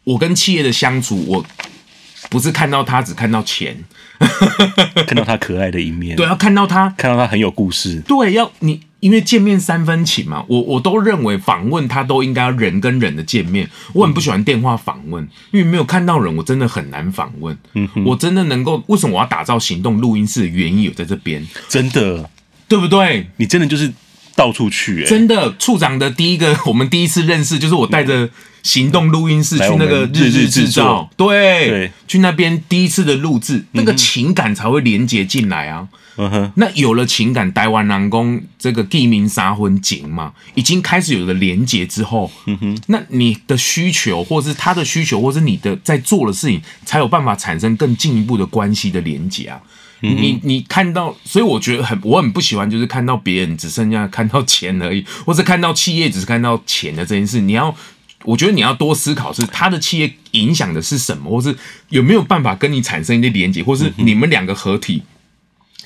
[0.04, 1.46] 我跟企业的相处，我
[2.30, 3.78] 不是看到他只看到钱，
[5.08, 8.82] 看到他可爱的一面，对，要看到他，看到他很有故事，对，要你。
[9.02, 13.70] 因为见面三分情嘛，我我都认为访问他都应该要人跟人的见面。
[13.94, 17.56] 我很不喜欢电话访问，因为没有看到人，我真的很难访问。
[17.74, 22.28] 嗯哼，我真的能够，为什么我要打造行动录音室的原因有在这边，真的，
[22.68, 23.30] 对不对？
[23.38, 23.94] 你真的就是
[24.36, 25.56] 到处去、欸，真的。
[25.58, 28.30] 处长的第一个， 我们第一次认识，就是我带着
[28.64, 31.92] 行动录音室去那个日日制造，对，对。
[32.08, 35.88] 去那边第一次的录制，那个情感才会连接进来啊。
[36.18, 49.60] 嗯哼，那有了情感，台湾南宫这个地名杀婚景嘛，已经开始有了连接之后，嗯哼，那你的需求，或是他的需求，或是你的在做的事情，才有办法产生更进一步的关系的连接啊。
[50.02, 57.40] 嗯、你你看到，所以我觉得很我很不喜欢，就是看到别人只剩下看到钱而已，或者看到企业只是看到钱的这件事。
[57.40, 57.76] 你要，
[58.24, 61.56] 我觉得你要多思考，是他的企业影响的是什么，或是
[61.90, 65.02] 有没有办法跟你产生一些连接，或是你们两个合体。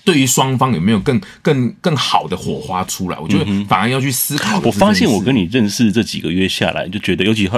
[0.03, 3.17] 对于双方有没有更更更好的火花出来？
[3.19, 4.59] 我觉得反而要去思考。
[4.63, 7.49] 我发现我跟你认识这几个月下来，就觉得尤其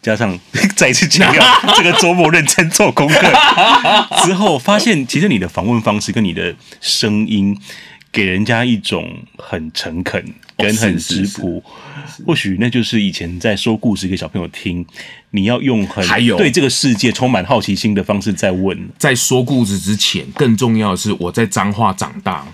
[0.00, 0.38] 加上
[0.76, 1.42] 再一次强调
[1.76, 3.20] 这个周末认真做功课
[4.24, 7.58] 之后，发现其实你的访问方式跟你的声音，
[8.12, 10.24] 给人家一种很诚恳
[10.56, 11.62] 跟很质朴。
[12.26, 14.84] 或许那就是以前在说故事给小朋友听，
[15.30, 16.04] 你要用很
[16.36, 18.76] 对这个世界充满好奇心的方式在问。
[18.98, 22.44] 在说故事之前，更重要的是我在彰化长大，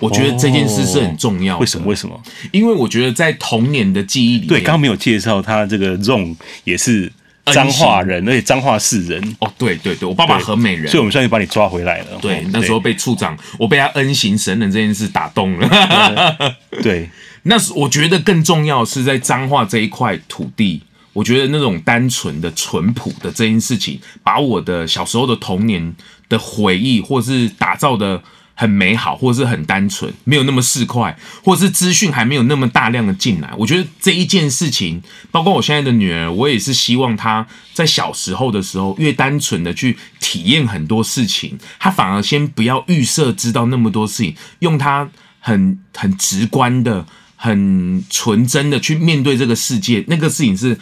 [0.00, 1.60] 我觉得这件事是很重要的。
[1.60, 1.86] 为什么？
[1.86, 2.20] 为什么？
[2.50, 7.12] 因为我觉得在童年的记忆里，对，刚刚没有介绍他这个 Zong 也是
[7.46, 9.36] 彰化人，而且彰化市人。
[9.40, 12.18] 哦，对对对，我爸爸很美人，所以我们算是把你抓回来了。
[12.20, 16.56] 对，那时候被处长，我被他恩行神人这件事打动了。
[16.82, 17.08] 对。
[17.44, 20.80] 那是我觉得更重要是在彰化这一块土地，
[21.12, 25.92] 我觉得那种单纯的、淳朴的这件事情，把我的小时候的童年
[26.28, 28.22] 的回忆，或是打造的
[28.62, 33.52] 很美好，或是很单纯，没有那么市侩，或是资讯还没有那么大量的进来。
[33.58, 37.44] 我觉得这一件事情，包括我现在的女儿，我也是希望她
[37.74, 47.04] 在小时候的时候，越单纯的去体验很多事情，她反而先不要预设知道那么多事情，用她很很直观的。
[47.34, 50.78] 很纯真的去面对这个世界，那个事情是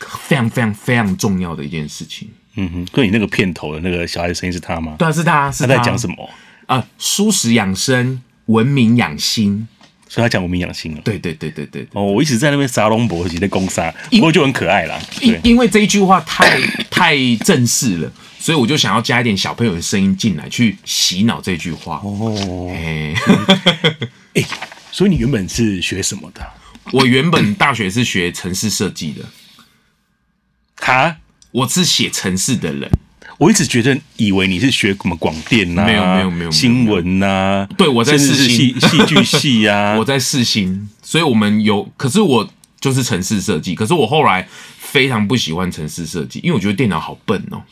[0.00, 2.28] 非常非常非常重要的一件事情。
[2.56, 4.96] 嗯哼，跟你那个片头的那个小孩的声音是他吗？
[4.98, 5.52] 对啊，是他。
[5.52, 6.28] 是他，他在讲什么
[6.70, 6.86] 啊？
[6.98, 9.66] 舒适养生，文明养心。
[10.08, 11.00] 所以他讲文明养心了。
[11.04, 11.86] 对对对对对。
[11.92, 14.98] 哦，我一直在那边撒龙博一直在攻杀，不过就很可爱啦。
[15.20, 22.00] 因因为这一句话太 太正式了，所以我就想要加一点小朋友的声音进来，去洗脑这句话。
[22.04, 23.14] 哦，哎。
[24.34, 24.46] 欸
[24.92, 26.44] 所以你原本是学什么的？
[26.92, 29.24] 我原本大学是学城市设计的。
[30.80, 31.18] 哈，
[31.52, 32.90] 我是写城市的人。
[33.40, 37.66] 我一直觉得以为你是学什么广电呐，没有没有没有新闻呐。
[37.78, 41.90] 对，我在试新戏剧系啊， 我在试新，所以我们有。
[41.96, 42.46] 可是我
[42.78, 44.46] 就是城市设计，可是我后来
[44.78, 47.62] 非常不喜欢城市设计，因为我觉得电脑好笨哦。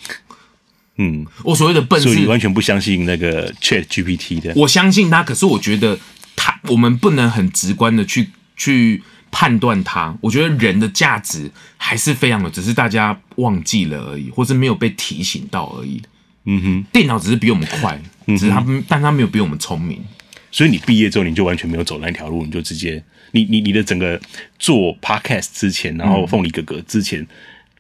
[0.96, 4.52] 嗯，我所谓的笨，所以你完全不相信那个 Chat GPT 的？
[4.56, 5.98] 我相信它，可是我觉得。
[6.40, 10.16] 它，我们不能很直观的去去判断它。
[10.20, 16.02] 我觉得人的价值还是非常的，只是大家忘记了而已，或是没有被提醒到而已。
[16.44, 20.02] 嗯哼，电脑只是比我们快，只是他，但他没有比我们聪明。
[20.50, 24.20] 所以你毕业之后，你就完全没有走那条路，你就直接，你你你的整个
[24.58, 27.26] 做 podcast 之前，然后凤梨哥哥之前。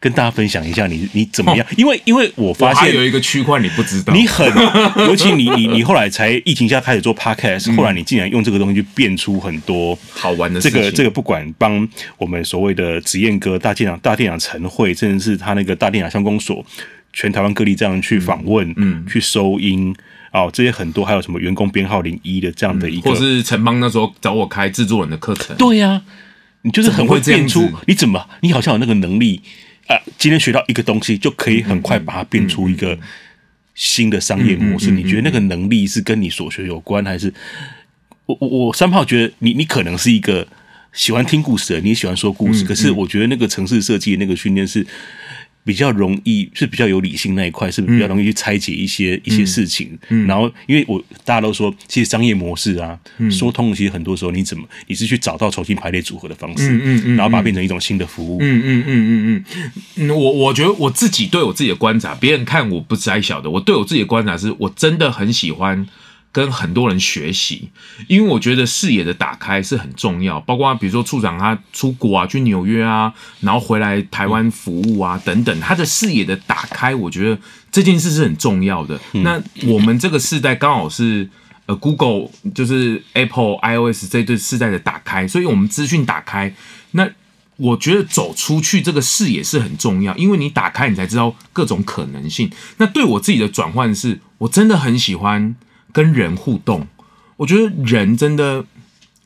[0.00, 1.66] 跟大家分享一下你你怎么样？
[1.76, 4.46] 因为因为我发现有一个区块你不知道，你很
[5.06, 10.60] 尤其你你你后来才疫情下开始做 podcast，后来你竟然用这个东西去变出很多好玩的。
[10.60, 16.64] 这个这个不管帮我们所谓的实验哥大电脑大电脑晨会，甚至是他那个大电脑乡公所，
[17.12, 19.92] 全台湾各地这样去访问，嗯，去收音
[20.32, 26.02] 哦，这些很多还有什么员工编号零一的这样的一个，或是陈邦那时候找我开制作人的课程，对呀，
[26.62, 29.40] 你就是很会变出，你怎么你好像有那个能力。
[29.88, 32.96] 啊，今天学到一个东西，就可以很快把它变出一个
[33.74, 34.90] 新的商业模式。
[34.92, 37.34] 你觉得那个能力是跟你所学有关，还是
[38.26, 40.46] 我我我三炮觉得你你可能是一个
[40.92, 44.86] 喜欢听故事的，你喜欢说故事，可是我觉得那个城市设计那个训练是。
[45.68, 49.98] 比较容易是比较有理性那一块，是比较容易去拆解一些、嗯、一些事情？
[50.08, 59.44] 嗯，然后因为我大家都说，其实商业模式啊，嗯、说通其实很多时候你怎么你是去找到重新排列组合的方式，嗯嗯，嗯然后把它变成一种新的服务，嗯嗯嗯嗯嗯
[59.96, 60.08] 嗯。
[60.08, 65.86] 我我觉得我自己对我自己的观察，别人看我不摘晓的，我对我自己的观察是我真的很喜欢。
[66.30, 67.70] 跟很多人学习，
[68.06, 70.38] 因为我觉得视野的打开是很重要。
[70.40, 77.38] 包括比如说处长他出国啊，去纽约啊，然后回来台湾服务啊等等，他的视野的打开，我觉得
[77.72, 79.00] 这件事是很重要的。
[79.14, 81.28] 嗯、那我们这个世代刚好是
[81.66, 86.54] 呃 Google 就是 Apple iOS 这对世代的打开，所以我们资讯打开。
[86.92, 87.08] 那
[87.56, 92.50] 我觉得走出去这个视野是很重要，因为你打开，你才知道各种可能性。
[92.76, 95.56] 那对我自己的转换是，我真的很喜欢。
[95.92, 96.86] 跟人互动，
[97.36, 98.64] 我觉得人真的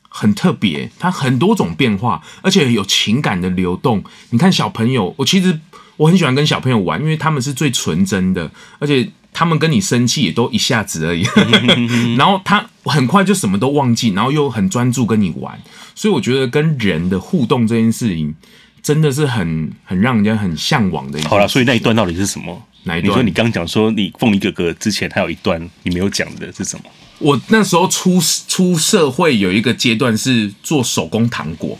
[0.07, 4.03] 很特别，它很多种变化，而且有情感的流动。
[4.29, 5.59] 你看小朋友，我其实
[5.97, 11.25] 我很喜欢跟小朋友玩，因为他们是最纯真的，而且他们跟你生气也都一下子而已，
[12.17, 15.59] 然后他很快就什么都忘记，然后又很专注跟你玩。
[15.95, 18.35] 所以我觉得跟人的互动这件事情，
[18.81, 21.23] 真的是很很让人家很向往的一。
[21.23, 22.61] 好了，所以那一段到底是什么？
[22.83, 23.09] 哪一段？
[23.09, 26.85] 你说你刚讲说你凤梨哥哥之前还有一段你没有讲的是什么？
[27.19, 31.77] 我那时候出出社会有一个阶段是做手工糖果，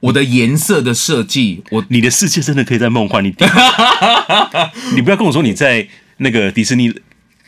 [0.00, 3.50] 我的颜色的设计，我你的世界真的可以在梦幻一点。
[4.94, 5.88] 你不要跟我说你在
[6.18, 6.92] 那个迪士尼。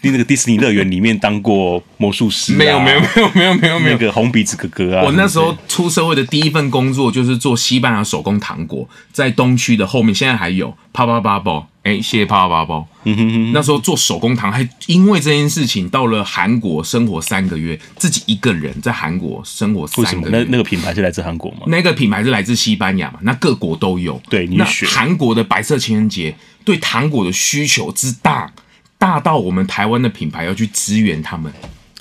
[0.03, 2.55] 那个迪士尼乐园里面当过魔术师？
[2.55, 3.99] 没有没有没有没有没有没有。
[3.99, 5.05] 那个红鼻子哥哥啊！
[5.05, 11.69] 我那时候出社会的第一份工作就是做西班牙手工糖果，在东区的后面，现在还有啪啪啪包。
[11.83, 12.87] 哎，谢谢啪啪啪包。
[13.05, 13.53] 嗯哼哼。
[13.53, 20.17] 那时候做手工糖，还因为这件事情到了韩国生活三个月，自己一个人在韩国生活三个月。
[20.17, 20.37] 为什么？
[20.37, 21.63] 那那个品牌是来自韩国吗？
[21.67, 23.19] 那个品牌是来自西班牙嘛？
[23.23, 24.21] 那各国都有。
[24.29, 24.89] 对，你选。
[24.89, 28.53] 韩国的白色情人节对糖果的需求之大。
[28.99, 31.53] 大到我们台湾的品牌要去支援他们。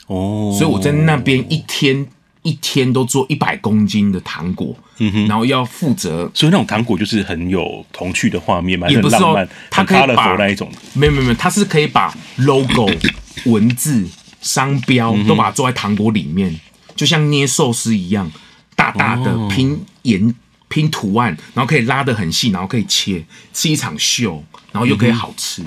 [0.08, 2.06] 哦，所以我在那边一天
[2.42, 12.90] 一天都做一百公斤的糖果，嗯哼，然后要负责，所以那种糖果就是很有童趣的画面嘛，也不是说它可以把那一种，没有没有没有，它是可以把 logo
[13.46, 14.08] 文字
[14.40, 16.58] 商标都把它做在糖果里面，
[16.96, 18.32] 就像捏寿司一样，
[18.76, 20.34] 大大的拼颜
[20.70, 23.22] 拼图案，然后可以拉得很细，然后可以切，
[23.54, 24.42] 是一场秀，
[24.72, 25.62] 然后又可以好吃。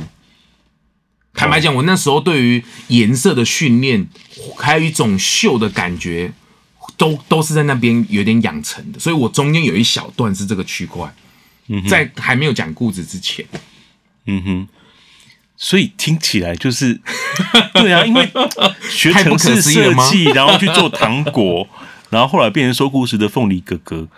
[1.34, 4.06] 坦白讲，我那时候对于颜色的训练，
[4.58, 6.32] 还有一种秀的感觉，
[6.96, 8.98] 都都是在那边有点养成的。
[8.98, 11.14] 所以我中间有一小段是这个区块，
[11.68, 13.46] 嗯，在还没有讲故事之前，
[14.26, 14.68] 嗯哼。
[15.62, 16.98] 所以听起来就是，
[17.74, 18.26] 对啊，因为
[18.90, 21.68] 学程式设计，然后去做糖果，
[22.08, 24.08] 然后后来变成说故事的凤梨哥哥，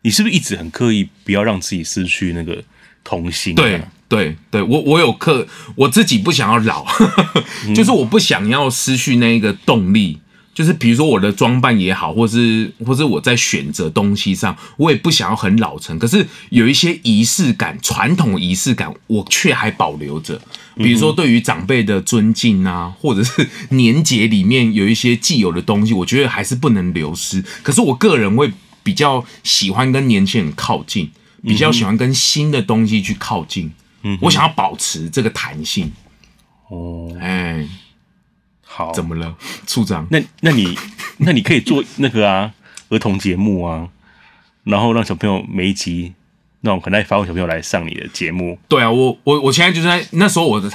[0.00, 2.64] 你是不是一直很刻意不要让自己失去那个
[3.04, 3.54] 童心？
[3.54, 3.82] 对。
[4.08, 6.86] 对对，我我有课，我自己不想要老，
[7.76, 10.18] 就是我不想要失去那一个动力，
[10.54, 20.40] 就是比如说我的装扮也好，或是或是我在选择东西上，我也不想要很老成，可是有一些仪式感，传统仪式感，我却还保留着，
[20.76, 23.46] 比如说对于长辈的尊敬啊，或者是
[23.76, 27.44] 年节里面有一些既有的东西，我觉得还是不能流失。
[27.62, 28.50] 可是我个人会
[28.82, 31.10] 比较喜欢跟年轻人靠近，
[31.42, 33.66] 比较喜欢跟新的东西去靠近。
[33.66, 33.72] 嗯，
[34.20, 35.92] 我想要保持这个弹性。
[36.68, 37.66] 哦，哎，
[38.62, 39.34] 好，怎么了，
[39.66, 40.06] 处长？
[40.10, 40.76] 那那你
[41.18, 42.52] 那你可以做那个啊，
[42.90, 43.88] 儿童节目啊，
[44.64, 46.12] 然后让小朋友每一集
[46.60, 48.58] 那种很爱发问小朋友来上你的节目。
[48.68, 50.70] 对啊，我我我现在就是在那时候我的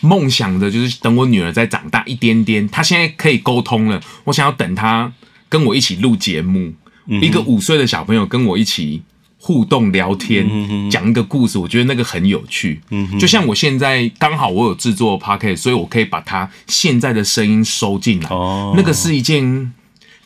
[0.00, 5.12] 梦想的就是等我女儿再长大一点点，她现在可以沟通了，我想要等她
[5.48, 6.72] 跟我一起录节目，
[7.06, 9.02] 嗯，一个五岁的小朋友跟我一起。
[9.44, 12.80] 互动聊天，讲一个故事，我觉得那个很有趣。
[13.18, 18.28] 就像我现在刚好我有制作 podcast，所以我可以把他现在的声音收进来。
[18.28, 19.72] 哦那个是一件，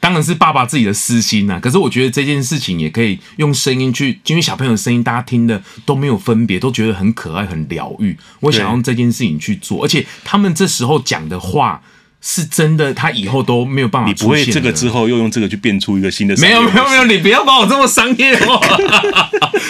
[0.00, 1.58] 当然是爸爸自己的私心呐。
[1.58, 8.14] 可是我觉得这件事情也可以用声音去，因为小朋友的声音大家听的都没有分别，都觉得很可爱、很疗愈。
[8.40, 11.80] 我想用这件事情去做，而且他们这时候讲的话。
[12.20, 14.08] 是真的，他以后都没有办法。
[14.08, 16.36] 你不会这个之后又用这个去变出一个新的？
[16.38, 18.60] 没有没有没有，你不要把我这么 商业化。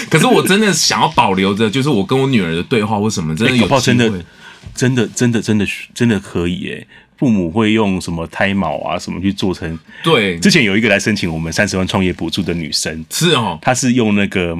[0.08, 4.12] 可是我真的想要保留着，就是我跟我女儿的对话或什么，真的有机会，真的
[4.74, 6.86] 真的真的真的真的可以耶。
[7.18, 9.78] 父母会用什么胎毛啊什么去做成？
[10.04, 14.54] 对，之前有一个来申请我们三十万创业补助的女生，是哦，她是用那个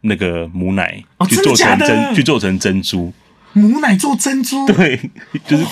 [0.00, 3.12] 那个母奶去做成珍去做成珍珠。
[3.54, 4.98] 母奶做珍珠，对，
[5.46, 5.68] 就是、哦、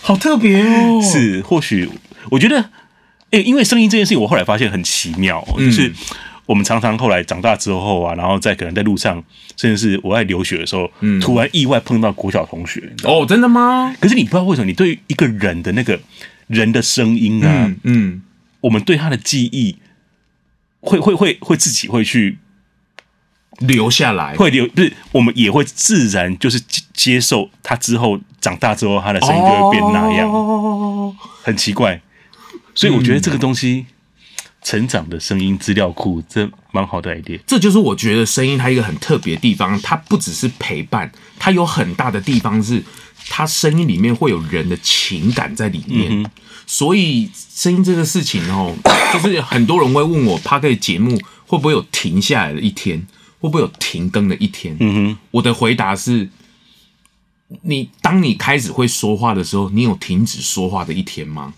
[0.00, 1.00] 好特别哦。
[1.02, 1.88] 是，或许
[2.30, 2.60] 我觉得，
[3.30, 5.92] 哎、欸，因为声音这件事情，我后来发现很奇妙，嗯、就是
[6.46, 9.22] 我们常常后来长大之后啊，然后在可能在路上，
[9.56, 13.94] 甚至是我在留学的时候，嗯、突然意外碰到国小同学，哦，真的吗？
[14.00, 15.98] 可是你不知道为什么，你对于一个人的那个
[16.46, 18.22] 人的声音啊，嗯，嗯
[18.60, 19.76] 我们对他的记忆
[20.80, 22.38] 会会会会自己会去。
[23.62, 26.60] 留下来会留，不是我们也会自然就是
[26.98, 32.00] 接受他之后长大之后他的声音就会变那样，哦、很奇怪。
[32.74, 33.94] 所以我觉得这个东西，嗯、
[34.62, 37.38] 成长的声音资料库，这蛮好的 idea。
[37.46, 42.82] 这就是我觉得声音它一个很特别的地方，它不只是陪伴，它有很大的地方是
[43.28, 46.10] 它声音里面会有人的情感在里面。
[46.10, 46.26] 嗯、
[46.66, 48.74] 所以声音这个事情哦，
[49.14, 53.06] 就是很多人会问我，Podcast 节目会不会有停下来的一天？
[53.40, 54.76] 会不会有停更的一天？
[54.80, 56.28] 嗯哼，我的回答是：
[57.62, 61.54] 你当你开始会说话的时候，你有停止说话的一天吗？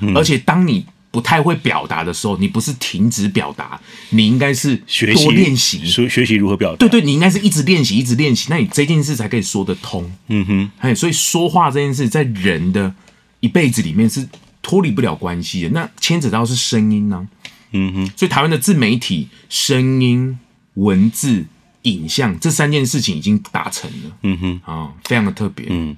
[0.00, 3.80] 嗯、而且当你不太会表达的时候，你不是停止表达，
[4.10, 6.76] 你应该是学习多练习，学学习如何表达。
[6.78, 10.10] 对对，你应该是一直练习，一直练习，那你这件事才可以说得通。
[10.28, 12.92] 嗯哼，哎，所以说话这件事在人的
[13.40, 14.26] 一辈子里面是
[14.62, 15.68] 脱离不了关系的。
[15.68, 17.28] 那牵扯到是声音呢、啊？
[17.72, 20.38] 嗯哼，所以台湾的自媒体、声音、
[20.74, 21.44] 文字、
[21.84, 24.16] 影像这三件事情已经达成了。
[24.24, 25.64] 嗯哼，啊、哦，非常的特别。
[25.70, 25.96] 嗯。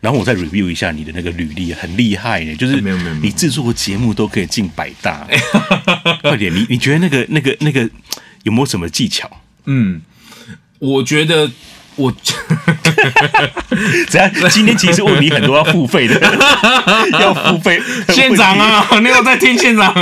[0.00, 5.24] 然后我再 review 一下你的那个履历，很厉害呢，就是没有没有你制作的节目都可以进百大。
[6.22, 7.88] 快点，你你觉得那个那个那个
[8.42, 9.30] 有没有什么技巧？
[9.66, 10.02] 嗯，
[10.80, 11.52] 我觉得。
[11.96, 12.12] 我
[14.08, 14.30] 怎样？
[14.50, 16.20] 今天其实问你很多要付费的，
[17.20, 17.80] 要付费。
[18.08, 19.92] 县长啊，你有在听县长？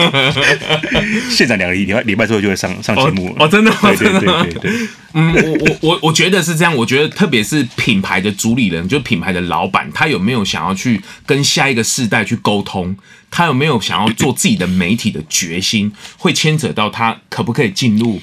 [1.30, 3.44] 县长两个礼拜礼拜之后就会上上节目哦。
[3.44, 3.78] 哦，真的吗？
[3.96, 4.88] 对对对。
[5.14, 6.74] 嗯，我我我我觉得是这样。
[6.74, 12.96] 我觉得特别是品牌的主理人，就是品牌的老板，他有没有想要去跟下一个世代去沟通？
[13.30, 15.92] 他有没有想要做自己的媒体的决心？
[16.18, 18.20] 会牵扯到他可不可以进入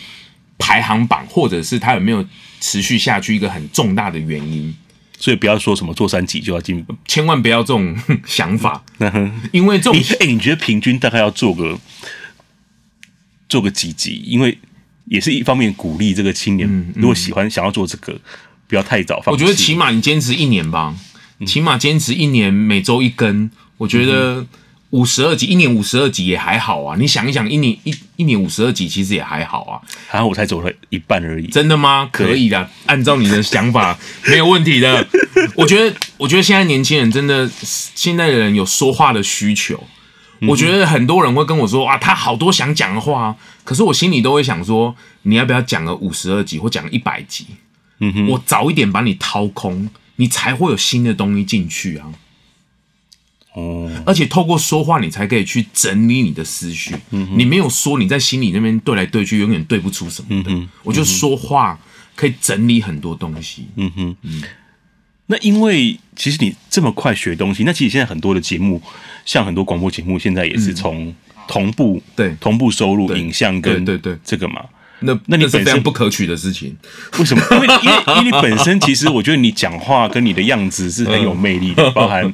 [0.57, 2.23] 排行榜，或者是他有没有？
[2.59, 4.75] 持续下去一个很重大的原因，
[5.17, 8.83] 所以不要说什么做三级就要进，千万不要这种想法。
[9.51, 11.79] 因为这种，哎、欸，你觉得平均大概要做个
[13.47, 14.21] 做个几级？
[14.25, 14.57] 因为
[15.05, 18.19] 也是一方面鼓励这个青年，嗯嗯、如果喜欢想要做这个，
[18.67, 19.41] 不要太早放弃。
[19.41, 20.95] 我觉得起码你坚持一年吧，
[21.45, 23.49] 起码坚持一年，每周一更。
[23.77, 24.45] 我觉得。
[24.91, 26.95] 五十二集，一年五十二集也还好啊。
[26.99, 29.79] 你想一想，一年一一年五十二集，其实也还好啊。
[30.11, 31.47] 然后我才走了一半而已。
[31.47, 32.09] 真的吗？
[32.11, 35.07] 可以的，按照你的想法 没有问题的。
[35.55, 39.83] 我觉得，我觉得现在年轻人真的，现在的人有说话的需求。
[40.47, 47.45] 我觉得很多人会跟我说啊，他好多想讲的话，可是我心里都会想说，你要不要讲个五十二集或讲个一百集？
[47.99, 52.07] 嗯哼，我早一点把你掏空，你才会有新的东西进去啊。
[54.09, 56.95] 哦，而且透过说话，你才可以去整理你的思绪。
[57.11, 60.49] 嗯，你没有说，你在心里那边对来对去，永远对不出什么的。
[60.51, 61.79] 嗯，我觉得说话
[62.15, 63.67] 可以整理很多东西。
[63.75, 64.43] 嗯哼，嗯。
[65.27, 68.81] 那因为其实你这么快学东西，那其实现在很多的节目，
[69.25, 71.13] 像很多广播节目，现在也是从
[71.47, 74.61] 同步对同步收入影像跟对对这个嘛。
[75.01, 76.75] 那那你本身不可取的事情，
[77.19, 77.43] 为什么？
[77.51, 82.33] 因为因为因为你本身 其实我觉得你讲话跟你的样子是很有魅力的， 包含。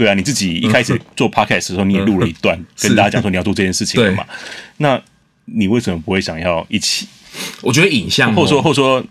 [0.00, 4.24] 对啊，你自己一开始做 podcast 的时候，你也录了一段，跟大家讲说你要做这件事情的嘛。
[4.78, 4.98] 那
[5.44, 7.06] 你为什么不会想要一起？
[7.60, 9.04] 我觉得影像，或者说或者说，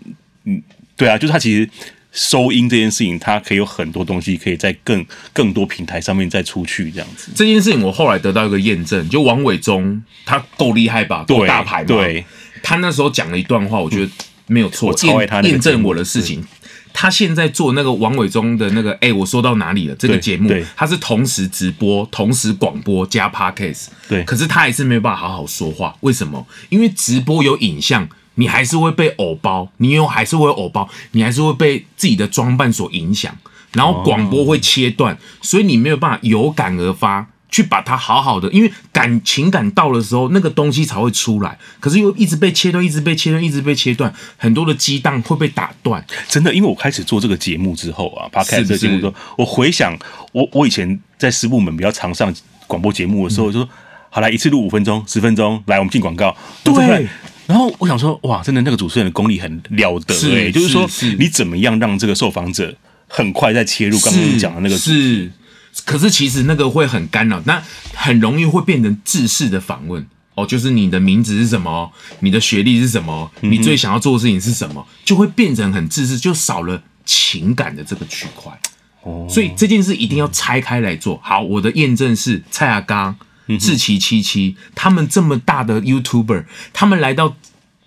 [0.46, 0.60] 嗯，
[0.96, 1.70] 对啊，就是他其实
[2.10, 7.30] 收音这件事情，它可以有很多东西可以在更更多平台上面再出去这样子。
[7.36, 11.22] 这件事情我后来得到一个验证，就王伟忠他够厉害吧？
[11.28, 11.86] 够大牌嘛？
[11.86, 12.24] 对，
[12.64, 14.10] 他那时候讲了一段话，我觉得
[14.48, 16.44] 没有错，验验证我的事情。
[16.92, 19.94] 他现在做那个王伟忠的那个，哎、欸，我说到哪里了？
[19.96, 24.22] 这个节目，他是同时直播、同时广播加 podcast，对。
[24.24, 26.46] 可是他还是没有办法好好说话，为什么？
[26.68, 33.34] 因为直播有影像，你还是会被偶包，你又还是会偶包，你还是会被自己的装扮所影响，
[33.72, 37.29] 然后广播会切断，所以你没有办法有感而发。
[37.50, 41.58] 去把它好好的，因为感情感到的时候，那个东西才会出来。
[41.80, 46.04] 可是又一直被切断，一直被切断，一直被切断，很多的激荡会被打断。
[46.28, 49.98] 真的，因为我开始做这个节目之后啊，Podcast 这个节目之后，我回想
[50.32, 52.32] 我我以前在师部门比较常上
[52.66, 53.68] 广播节目的时候，嗯、就说
[54.10, 56.36] 好来一次录五分钟、十分钟，来我们进广告。
[56.62, 57.08] 对。
[57.46, 60.88] 然后我想说，哇，真的那个主持人的功力很了得诶、欸，就是说
[61.18, 62.72] 你怎么样让这个受访者
[63.08, 65.28] 很快再切入刚刚你讲的那个是。
[65.84, 67.62] 可是其实那个会很干扰，那
[67.94, 78.52] 很容易会变成制式的访问哦，就是你的名字是什么，你的学历是什么，你最想要做的事情是什么，就会变成很制式，就少了情感的这个区块。
[79.02, 81.18] 哦，所以这件事一定要拆开来做。
[81.22, 83.16] 好，我的验证是蔡阿刚、
[83.58, 87.36] 志奇七七他们这么大的 YouTuber，他们来到。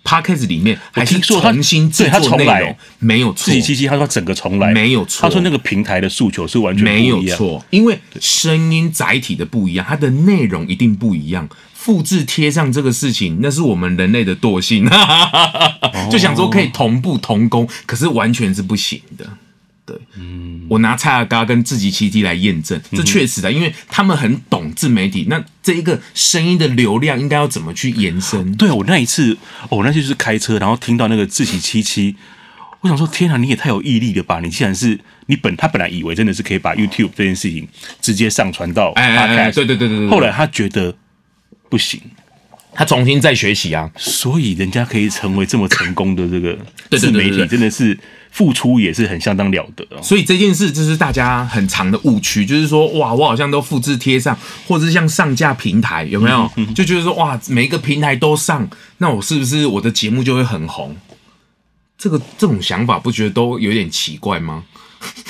[0.04, 3.46] Podcast 里面还是重新制作内容，没有错。
[3.46, 5.22] 自己七七他说整个重来，没有错。
[5.22, 7.64] 他说那个平台的诉求是完全没有错。
[7.70, 11.48] 因为声音载体的不一样，它的内容一定不一样。
[11.72, 14.88] 复制贴上这个事情，那是我们人类的惰性，
[16.10, 19.26] 就想说可以同步同工，可是完全是不行的。
[19.86, 25.26] 对，嗯，我拿蔡阿嘎跟自己七七来验证，这确实的，因为他们很懂自媒体。
[25.28, 28.56] 那这一个声音的流量应该要怎么去延伸？
[28.56, 29.36] 对，我那一次，
[29.68, 32.16] 我、哦、那次就是开车，然后听到那个自己七七，
[32.80, 34.40] 我想说，天啊，你也太有毅力了吧！
[34.40, 37.68] 你既然是你本他本来以为真的是可以把 YouTube 这件事情
[38.00, 40.94] 直接上传到 Podcast，哎哎哎，对对对对对，后来他觉得
[41.68, 42.00] 不行，
[42.74, 46.58] 他重新再学习啊，所以人家可以成为这么成功的这个
[46.98, 47.98] 自媒体，真的是
[48.30, 50.02] 付出也是很相当了得哦。
[50.02, 56.50] 所以这件事就是大家很长的误区，就是说哇，我好像都复制贴上，或者是像上架平台有没有？
[56.74, 58.68] 就觉得说哇，每一个平台都上，
[58.98, 60.96] 那我是不是我的节目就会很红？
[61.96, 64.64] 这个这种想法不觉得都有点奇怪吗？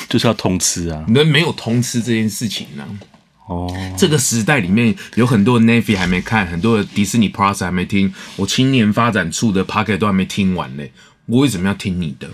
[0.08, 1.04] 就是要通吃啊！
[1.08, 3.13] 人没有通吃这件事情呢、啊。
[3.46, 10.84] 哦，这个时代里面有很多的 Navy 还没看，很多的 Disney Plus 还没听，我青年发展处的 Pocket 都还没听完呢，
[11.26, 12.30] 我为什么要听你的？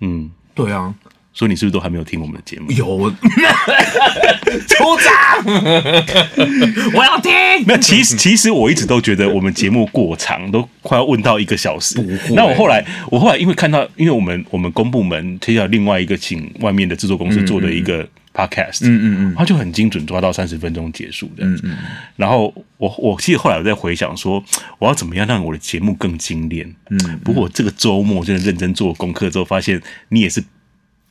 [0.00, 0.94] 嗯，对啊，
[1.34, 2.70] 所以你是不是都还没有听我们的节目？
[2.70, 5.44] 有，处 长，
[6.94, 7.32] 我要听。
[7.66, 12.00] 没有，其实其实我一直都觉得我们节目过长，都快要问到一个小时。
[12.30, 18.08] 那我后来，我后来因为看到，因为我们我们公部门推到另外一个请外面的制作公司做的一个。
[18.36, 21.76] Podcast，嗯嗯嗯，他就很精准抓到三十分钟结束的，嗯嗯。
[22.16, 24.42] 然后我我其实后来我在回想说，
[24.80, 26.98] 我要怎么样让我的节目更精炼，嗯。
[27.22, 30.42] 不过这个周末真的认真做功课之后，发现你也是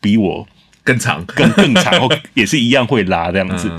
[0.03, 0.47] 比我
[0.83, 1.93] 更长， 更更长，
[2.35, 3.71] 也是一样会拉这样子。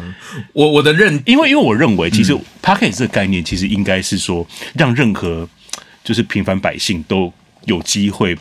[0.52, 4.44] 我我的认，因为因为我认为，其实 Podcast 这个概念其实应该是说，
[4.74, 5.48] 让任何
[6.02, 7.32] 就是平凡百姓都
[7.66, 8.36] 有机会。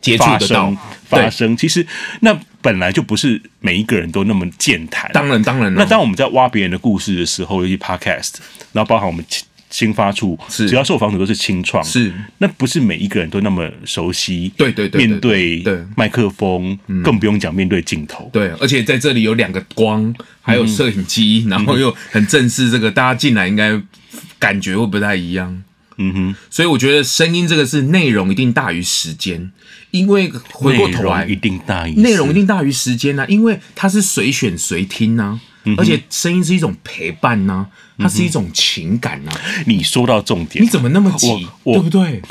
[0.00, 1.86] 接触得到发生，其实
[2.20, 5.10] 那本来就不是每一个人都那么健谈。
[5.12, 5.74] 当然，当然。
[5.74, 8.36] 那当我们在挖别人的故事的时候，尤其 Podcast，
[8.72, 9.22] 然后包含我们
[9.70, 14.52] 新发处，只要受访者都是清创，是那不是每一个人都那么熟悉。
[14.56, 15.64] 对对对，面对
[15.96, 18.28] 麦克风，更不用讲面对镜头。
[18.32, 20.12] 对，而且在这里有两个光，
[20.42, 23.80] 还有摄影机，然后又很正式，这个大家进来应该
[24.38, 25.62] 感觉会不太一样。
[25.96, 29.50] 嗯哼，所以我觉得声音这个是内容一定大于时间。
[29.92, 37.66] 因为回过头来，一定大于内容一定大于时间呐、啊，因为它是随选随听呐、啊，嗯、而且声音是一种陪伴呐、啊，
[37.98, 39.40] 它是一种情感呐、啊。
[39.66, 41.46] 你说到重点，你怎么那么急？
[41.64, 42.22] 对不对？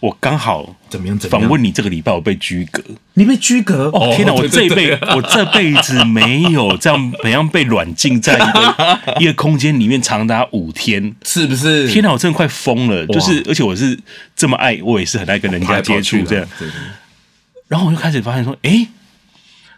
[0.00, 1.18] 我刚好怎么样？
[1.18, 2.82] 访问你这个礼拜，我被拘隔。
[3.14, 3.86] 你被拘隔？
[3.88, 4.34] 哦天哪！
[4.34, 11.88] 我这辈我这辈子没有这样，怎样被软禁在一个 一个空间里面长达五天，是不是？
[11.88, 12.12] 天哪！
[12.12, 13.06] 我真的快疯了。
[13.06, 13.98] 就是，而且我是
[14.36, 16.46] 这么爱，我也是很爱跟人家接触这样。
[17.68, 18.86] 然后我就开始发现说，哎。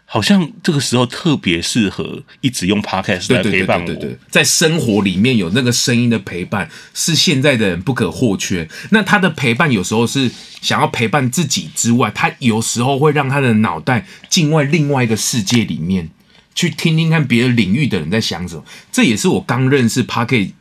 [0.09, 3.85] 好像这个时候特别适合一直用 Podcast 来陪伴我。
[3.85, 8.69] 对对对对对，在生活里面有那个声音的陪伴，是现在的人不可或缺。
[8.91, 10.31] 那他的陪伴有时候是
[10.61, 16.09] 想要陪伴自己之外，他有时候会让他的脑袋进外另外一个世界里面，
[16.55, 18.63] 去听听看别的领域的人在想什么。
[18.89, 20.51] 这也是我刚认识 Podcast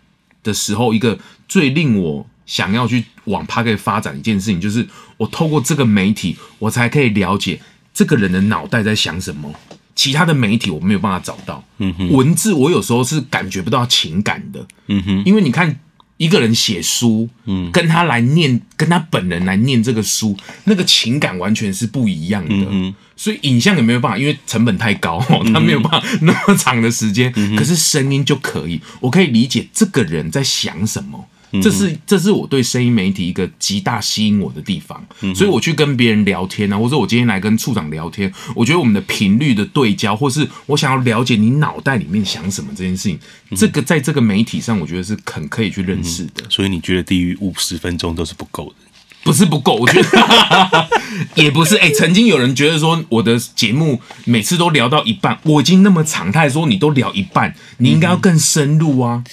[0.43, 4.89] 的时候一个最令我想要去往 Podcast 发展的一件事情，就是
[5.19, 7.61] 我透过这个媒体，我才可以了解。
[7.97, 9.51] 这个人的脑袋在想什么？
[9.95, 11.65] 其他的媒体我没有办法找到。
[11.79, 14.67] 嗯哼，文字我有时候是感觉不到情感的。
[14.89, 15.81] 嗯哼，因为你看
[16.19, 22.55] 一个人写书，嗯，跟他来念，跟他本人来念这个书，那个情感完全是不一样的。
[22.55, 25.19] 嗯哼，所以影像也没有办法，因为成本太高，
[25.55, 27.33] 他没有办法 那么长的时间。
[27.57, 31.27] 可是声音就可以，我可以理解这个人在想什么。
[31.63, 35.05] 这是这是我对声音媒体一个极大吸引我的地方，
[35.35, 43.19] 所以我去跟别人聊天啊，或者我今天来跟处长聊天，我觉得我们的频率的对焦，或是我想要了解你脑袋里面想什么这件事情，
[43.57, 46.45] 这个在这个媒体上，我觉得是很可以去认识的。
[46.49, 48.77] 所以你觉得低于五十分钟都是不够的？
[49.25, 50.89] 不是不够，我觉得
[51.35, 51.77] 也不是。
[51.79, 59.25] 哎，曾经有人觉得说我的节目每次都聊到一半，我已经那么长，他还说你都聊一半，你应该要更深入啊。
[59.27, 59.33] 嗯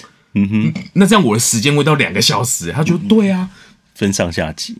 [0.49, 2.71] 哼，那这样我的时间会到两个小时？
[2.71, 3.49] 他就对啊，
[3.93, 4.77] 分上下集，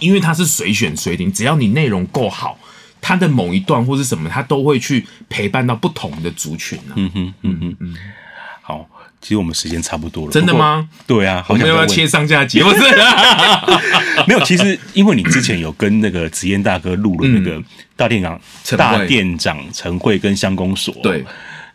[0.00, 2.58] 因为他是随选随听，只要你内容够好，
[3.00, 6.94] 他的某一段或是什么，他都会去陪伴到不同的族群呢。
[6.96, 7.96] 嗯哼，嗯哼，嗯，
[8.60, 8.86] 好，
[9.22, 10.32] 其实我们时间差不多了。
[10.32, 10.88] 真的吗？
[11.06, 12.60] 对啊，好像要不要切上下集？
[12.62, 12.80] 不是，
[14.28, 14.44] 没有。
[14.44, 17.62] 其实因为你之前有跟那个紫嫣大哥录了那个
[17.96, 18.38] 大店长、
[18.76, 21.24] 大店长陈慧跟乡公所，对，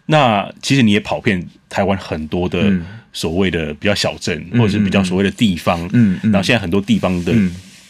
[0.06, 2.72] 那其实你也跑遍台湾很多的。
[3.16, 7.34] 所谓的比较小镇，或者是比较所谓的地方，嗯，然后现在很多地方的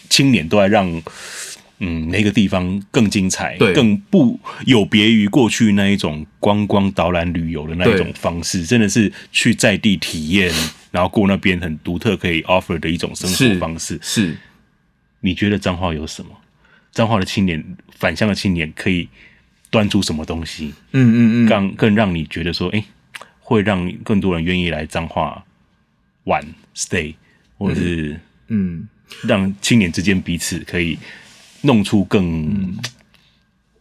[0.07, 0.88] 青年都在让，
[1.80, 10.53] 嗯，那个地方更精彩，对，更不有别于过去那一种观光导览旅游的那一种方式，真的是去在地体验，
[10.91, 13.97] 然后过那边很独特可以 offer 的一种生活方式。
[14.03, 14.38] 是，
[15.21, 16.30] 你觉得彰化有什么？
[16.91, 17.61] 彰化的青年，
[17.97, 19.09] 返乡的青年可以
[19.71, 20.71] 端出什么东西？
[20.91, 22.86] 嗯嗯嗯，更更让你觉得说，哎。
[23.45, 25.45] 会让更多人愿意来彰化
[26.23, 26.43] 玩
[26.75, 27.13] stay，
[27.59, 28.87] 或者是嗯，
[29.23, 30.97] 让青年之间彼此可以
[31.61, 32.77] 弄出更、嗯、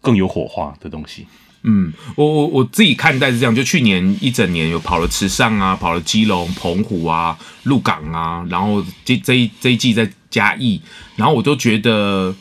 [0.02, 1.26] 更有火花的东西。
[1.62, 10.78] 嗯，我我我自己看待是这样，就去年一整年有跑了池上啊，跑了基隆、澎湖啊、鹿港啊，然后这这一这一季在嘉义，
[11.16, 12.36] 然后我都觉得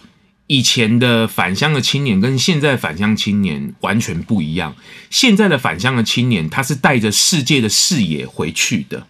[0.54, 4.76] 以前的返乡的青年跟现在返乡青年完全不一样。
[5.10, 9.08] 现在的返乡的青年，他是带着世界的视野回去的，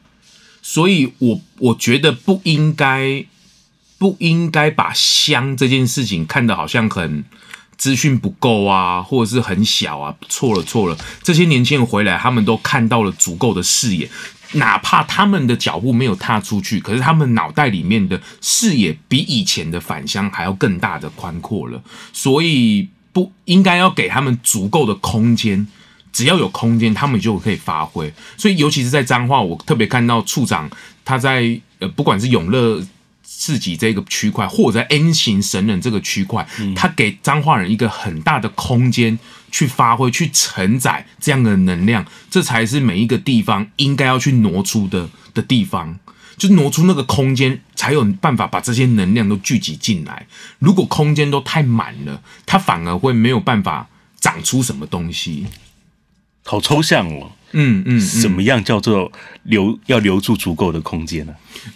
[0.61, 3.25] 所以我我觉得不应该
[3.97, 7.25] 不应该把乡这件事情看得好像很。
[7.75, 10.97] 资讯不够啊，或者是很小啊，错了错了。
[11.21, 14.09] 这些年轻人回来，他们都看到了足够的视野，
[14.53, 21.81] 哪怕他们的脚步没有踏出去，可是他们脑袋里面的视野比以前的返乡还要更大的宽阔了。
[22.11, 25.67] 所以不应该要给他们足够的空间，
[26.11, 28.13] 只要有空间，他们就可以发挥。
[28.37, 30.69] 所以尤其是在彰化，我特别看到处长
[31.03, 32.83] 他在呃，不管是永乐。
[33.23, 39.17] 自己这个区块，或者 N 型神人这个区块，他给彰化人一个很大的空间
[39.51, 45.97] 去发挥、去承载这样的能量，这才是每一个地方应该要去挪出的的地方，
[46.37, 50.27] 就挪出那个空间，才有办法把这些能量都聚集进来。
[50.59, 53.87] 如果空间都太满了，它反而会没有办法
[54.19, 55.47] 长出什么东西。
[56.43, 57.31] 好抽象哦。
[57.51, 59.11] 嗯嗯，什么样叫做
[59.43, 61.33] 留要留住足够的空间呢？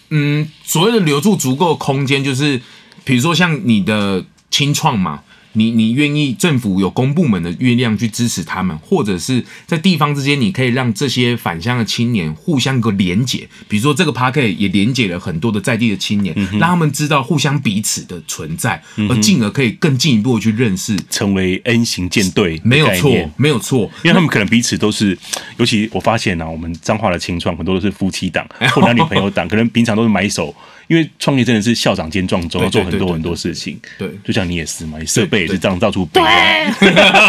[0.10, 2.62] 嗯，所谓的留住足够的空间，就是
[3.04, 5.24] 比如说像你的清创嘛。
[5.58, 13.50] 你你愿意政府有公部门的月亮去支持他们，或者是在地方之间，你可以让这些返乡的青年互相个连结。
[13.68, 22.62] 比如说这个 Podcast 也连结了很多的在地的青年，嗯、让他们知道互相彼此的存在，嗯、而进而可以更进一步的去认识，成为 N 型舰队。
[22.64, 25.18] 没有错，没有错，因为他们可能彼此都是，
[25.58, 30.56] 尤其我发现呢、啊，我们彰化的青创很多都是夫妻档或男女朋友档， 可能平常都是买手。
[30.88, 33.80] 因为创业真的是校长兼撞钟，要做很多很多事情。
[33.98, 36.22] 对，就像你也是嘛，你设备也是这样到处背。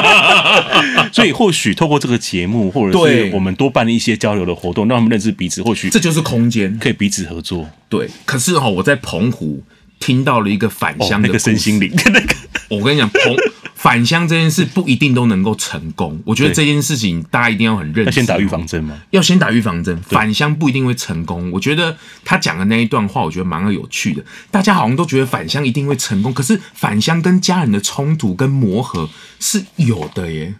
[1.12, 5.62] 所以或许透过这个节目，或者是我们多办一些交流的活动，让他们认识彼此。
[5.62, 7.68] 或许这就是空间，可以彼此合作。
[7.88, 9.62] 对，可是哈、哦，我在澎湖
[9.98, 12.34] 听到了一个返乡的、哦、那个身心灵 那个，
[12.68, 13.36] 我跟你讲， 澎。
[13.78, 18.06] 返乡这件事不一定都能够成功，我觉得这件事情大家一定要很认真。
[18.06, 18.98] 要先打预防针吗？
[19.10, 19.96] 要先打预防针。
[20.02, 21.48] 返乡不一定会成功。
[21.52, 24.24] 我觉得他讲的那一段话，我觉得蛮有趣的。
[24.50, 30.52] 大家好像都觉得返乡一定会成功，可是返乡跟家人的冲突跟磨合是有的耶。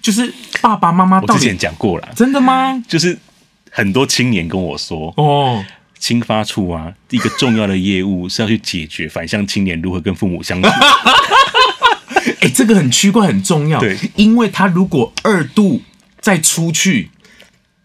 [0.00, 2.80] 就是爸爸妈妈，我之前讲过了，真的吗？
[2.86, 3.18] 就是
[3.72, 5.64] 很多青年跟我说，哦，
[6.04, 10.68] 青发处啊，一个重要的业务是要去解决返乡青年如何跟父母相处。
[10.68, 13.80] 哎、欸，这个很奇怪，很重要。
[13.80, 15.80] 对，因为他如果二度
[16.20, 17.10] 再出去，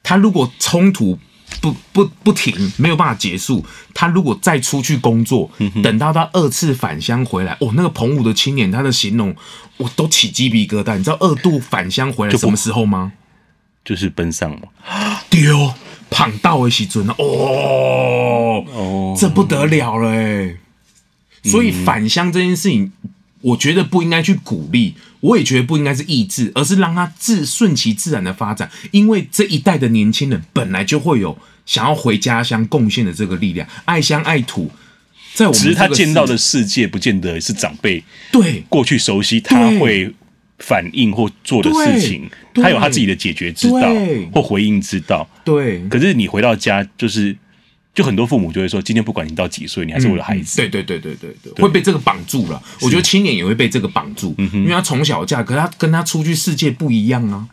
[0.03, 1.17] 他如果冲突
[1.61, 9.33] 不不不停，没有办法结束，他如果再出去工作，嗯、等到他二次返乡回来，哦，那个澎湖的青年，他的形容
[9.77, 10.97] 我都起鸡皮疙瘩。
[10.97, 13.13] 你知道二度返乡回来什么时候吗？
[13.85, 14.67] 就，就是奔丧嘛。
[15.31, 15.73] 丢
[16.09, 17.15] 胖到的时阵哦
[18.73, 20.55] 哦，这不得了了哎。
[21.43, 22.91] 所以返乡这件事情。
[23.41, 28.69] 我觉得不应该去鼓励，我也觉得不应该是抑制，而是让他自顺其自然的发展。
[28.91, 34.69] 因为这一代的年轻人本来就会有想要回家乡贡献的这个力量，爱乡爱土。
[35.33, 40.13] 在我们只是他见到的世界，不见得是长辈对过去熟悉，他会
[40.59, 43.89] 反应或做的事情，他有他自己的解决之道
[44.31, 45.27] 或回应之道。
[45.43, 47.35] 对，可是你回到家就是。
[47.91, 50.61] 就很多父母就会说，今天不管你到几岁，你还是我的孩子。
[50.61, 52.61] 嗯、对对对对对对，会被这个绑住了。
[52.81, 57.45] 我觉得青年也会被这个绑住，因为他从小嫁，可是他跟他出去世界不一样啊。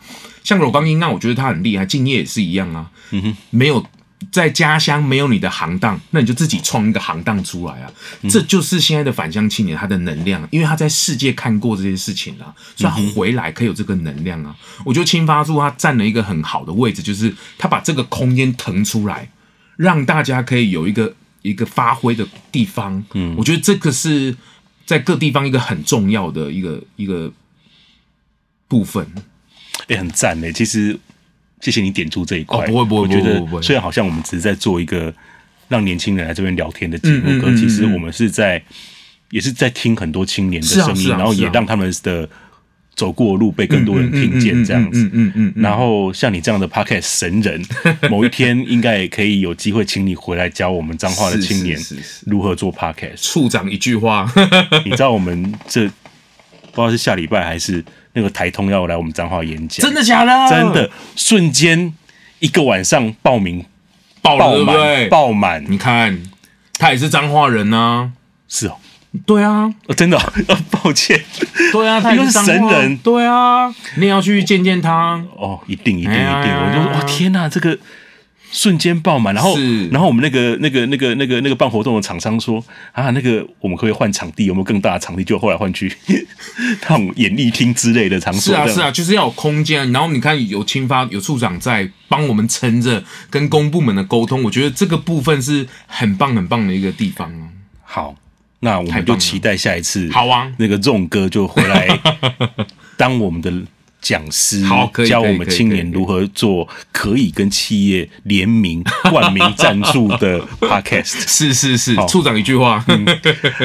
[0.44, 2.88] 像罗刚英那，我觉得他很厉害，敬业也是一样啊。
[3.10, 3.84] 嗯哼，没有
[4.30, 7.90] 在家乡没有你的行当，那你就自己创一个行当出来啊。
[8.22, 14.56] 嗯、这就是现在的返乡青年他的能量，因为他在世界看过这些事情了，所以他回来可以有这个能量啊。
[14.84, 19.30] 我觉得青发处他占了一个很好的位置，就是他把这个空间腾出来。
[19.76, 24.34] 让大家可以有一个一个发挥的地方，嗯，我觉得这个是
[24.86, 27.30] 在各地方一个很重要的一个一个
[28.66, 29.06] 部分，
[29.86, 30.50] 也、欸、很赞嘞。
[30.50, 30.98] 其实
[31.60, 35.12] 谢谢你点出这一块，哦，不会不会，我觉得虽然好像我们只是在做一个
[35.68, 38.62] 让年轻人来这边聊天的节目，可其实我们是在
[39.30, 42.28] 也是在听很多青年的声音，然后也让他们的。
[42.94, 45.02] 走过的路被更多人听见，这样子。
[45.12, 45.62] 嗯嗯嗯。
[45.62, 47.62] 然后像你这样的 podcast 神人，
[48.10, 51.78] 某一天应该也可以有机会请你回来教我们彰化的青年
[52.24, 53.22] 如何做 podcast。
[53.22, 54.26] 处长一句话，
[54.86, 57.84] 你知道我们这不知道是下礼拜还是
[58.16, 59.84] 那个台通要来我们彰化演讲？
[59.84, 60.48] 真的假的？
[60.48, 61.92] 真的，瞬间
[62.38, 63.62] 一个晚上报名
[64.22, 65.62] 爆满，爆满。
[65.68, 66.18] 你看，
[66.78, 68.12] 他也是彰化人啊。
[68.48, 68.78] 是哦。
[69.26, 70.16] 对啊，哦、真的、
[70.48, 71.22] 哦，抱歉。
[71.70, 72.96] 对啊，他也是神人。
[72.96, 75.22] 对啊，你也要去见见他。
[75.36, 76.24] 哦，一定，一定，一定。
[76.24, 77.78] 我就说，哇，天哪，这个。
[78.52, 79.56] 瞬间爆满，然后，
[79.90, 85.24] 然后我们那个、那个、那个、那个、那个办活动的厂商说啊，那个我们可以换场地，有没有更大的场地？
[85.24, 85.92] 就后来换去
[86.82, 88.54] 那种演艺厅之类的场所。
[88.54, 89.90] 是啊，是啊，就是要有空间。
[89.92, 97.30] 然后你看，有青发有处长在帮我们撑着跟公部门的沟通，我觉得这个部分是很棒很棒的一个地方。
[97.82, 98.14] 好，
[98.60, 100.08] 那我们就期待下一次。
[100.10, 101.98] 好啊，那个 ZONG 哥就回来
[102.96, 103.52] 当我们的。
[104.06, 111.16] 讲师好，教我们青年如何做可以跟企业联名 冠名赞助的 podcast。
[111.26, 112.84] 是是是，处长一句话。
[112.86, 113.04] 嗯、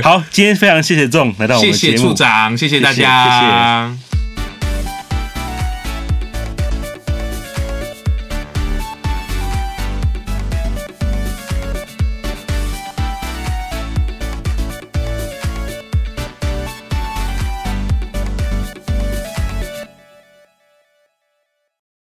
[0.01, 3.91] 好，今天非常谢谢 ZONG 来到我们节目，谢谢处长，谢谢大家。
[3.91, 4.10] 谢谢谢谢。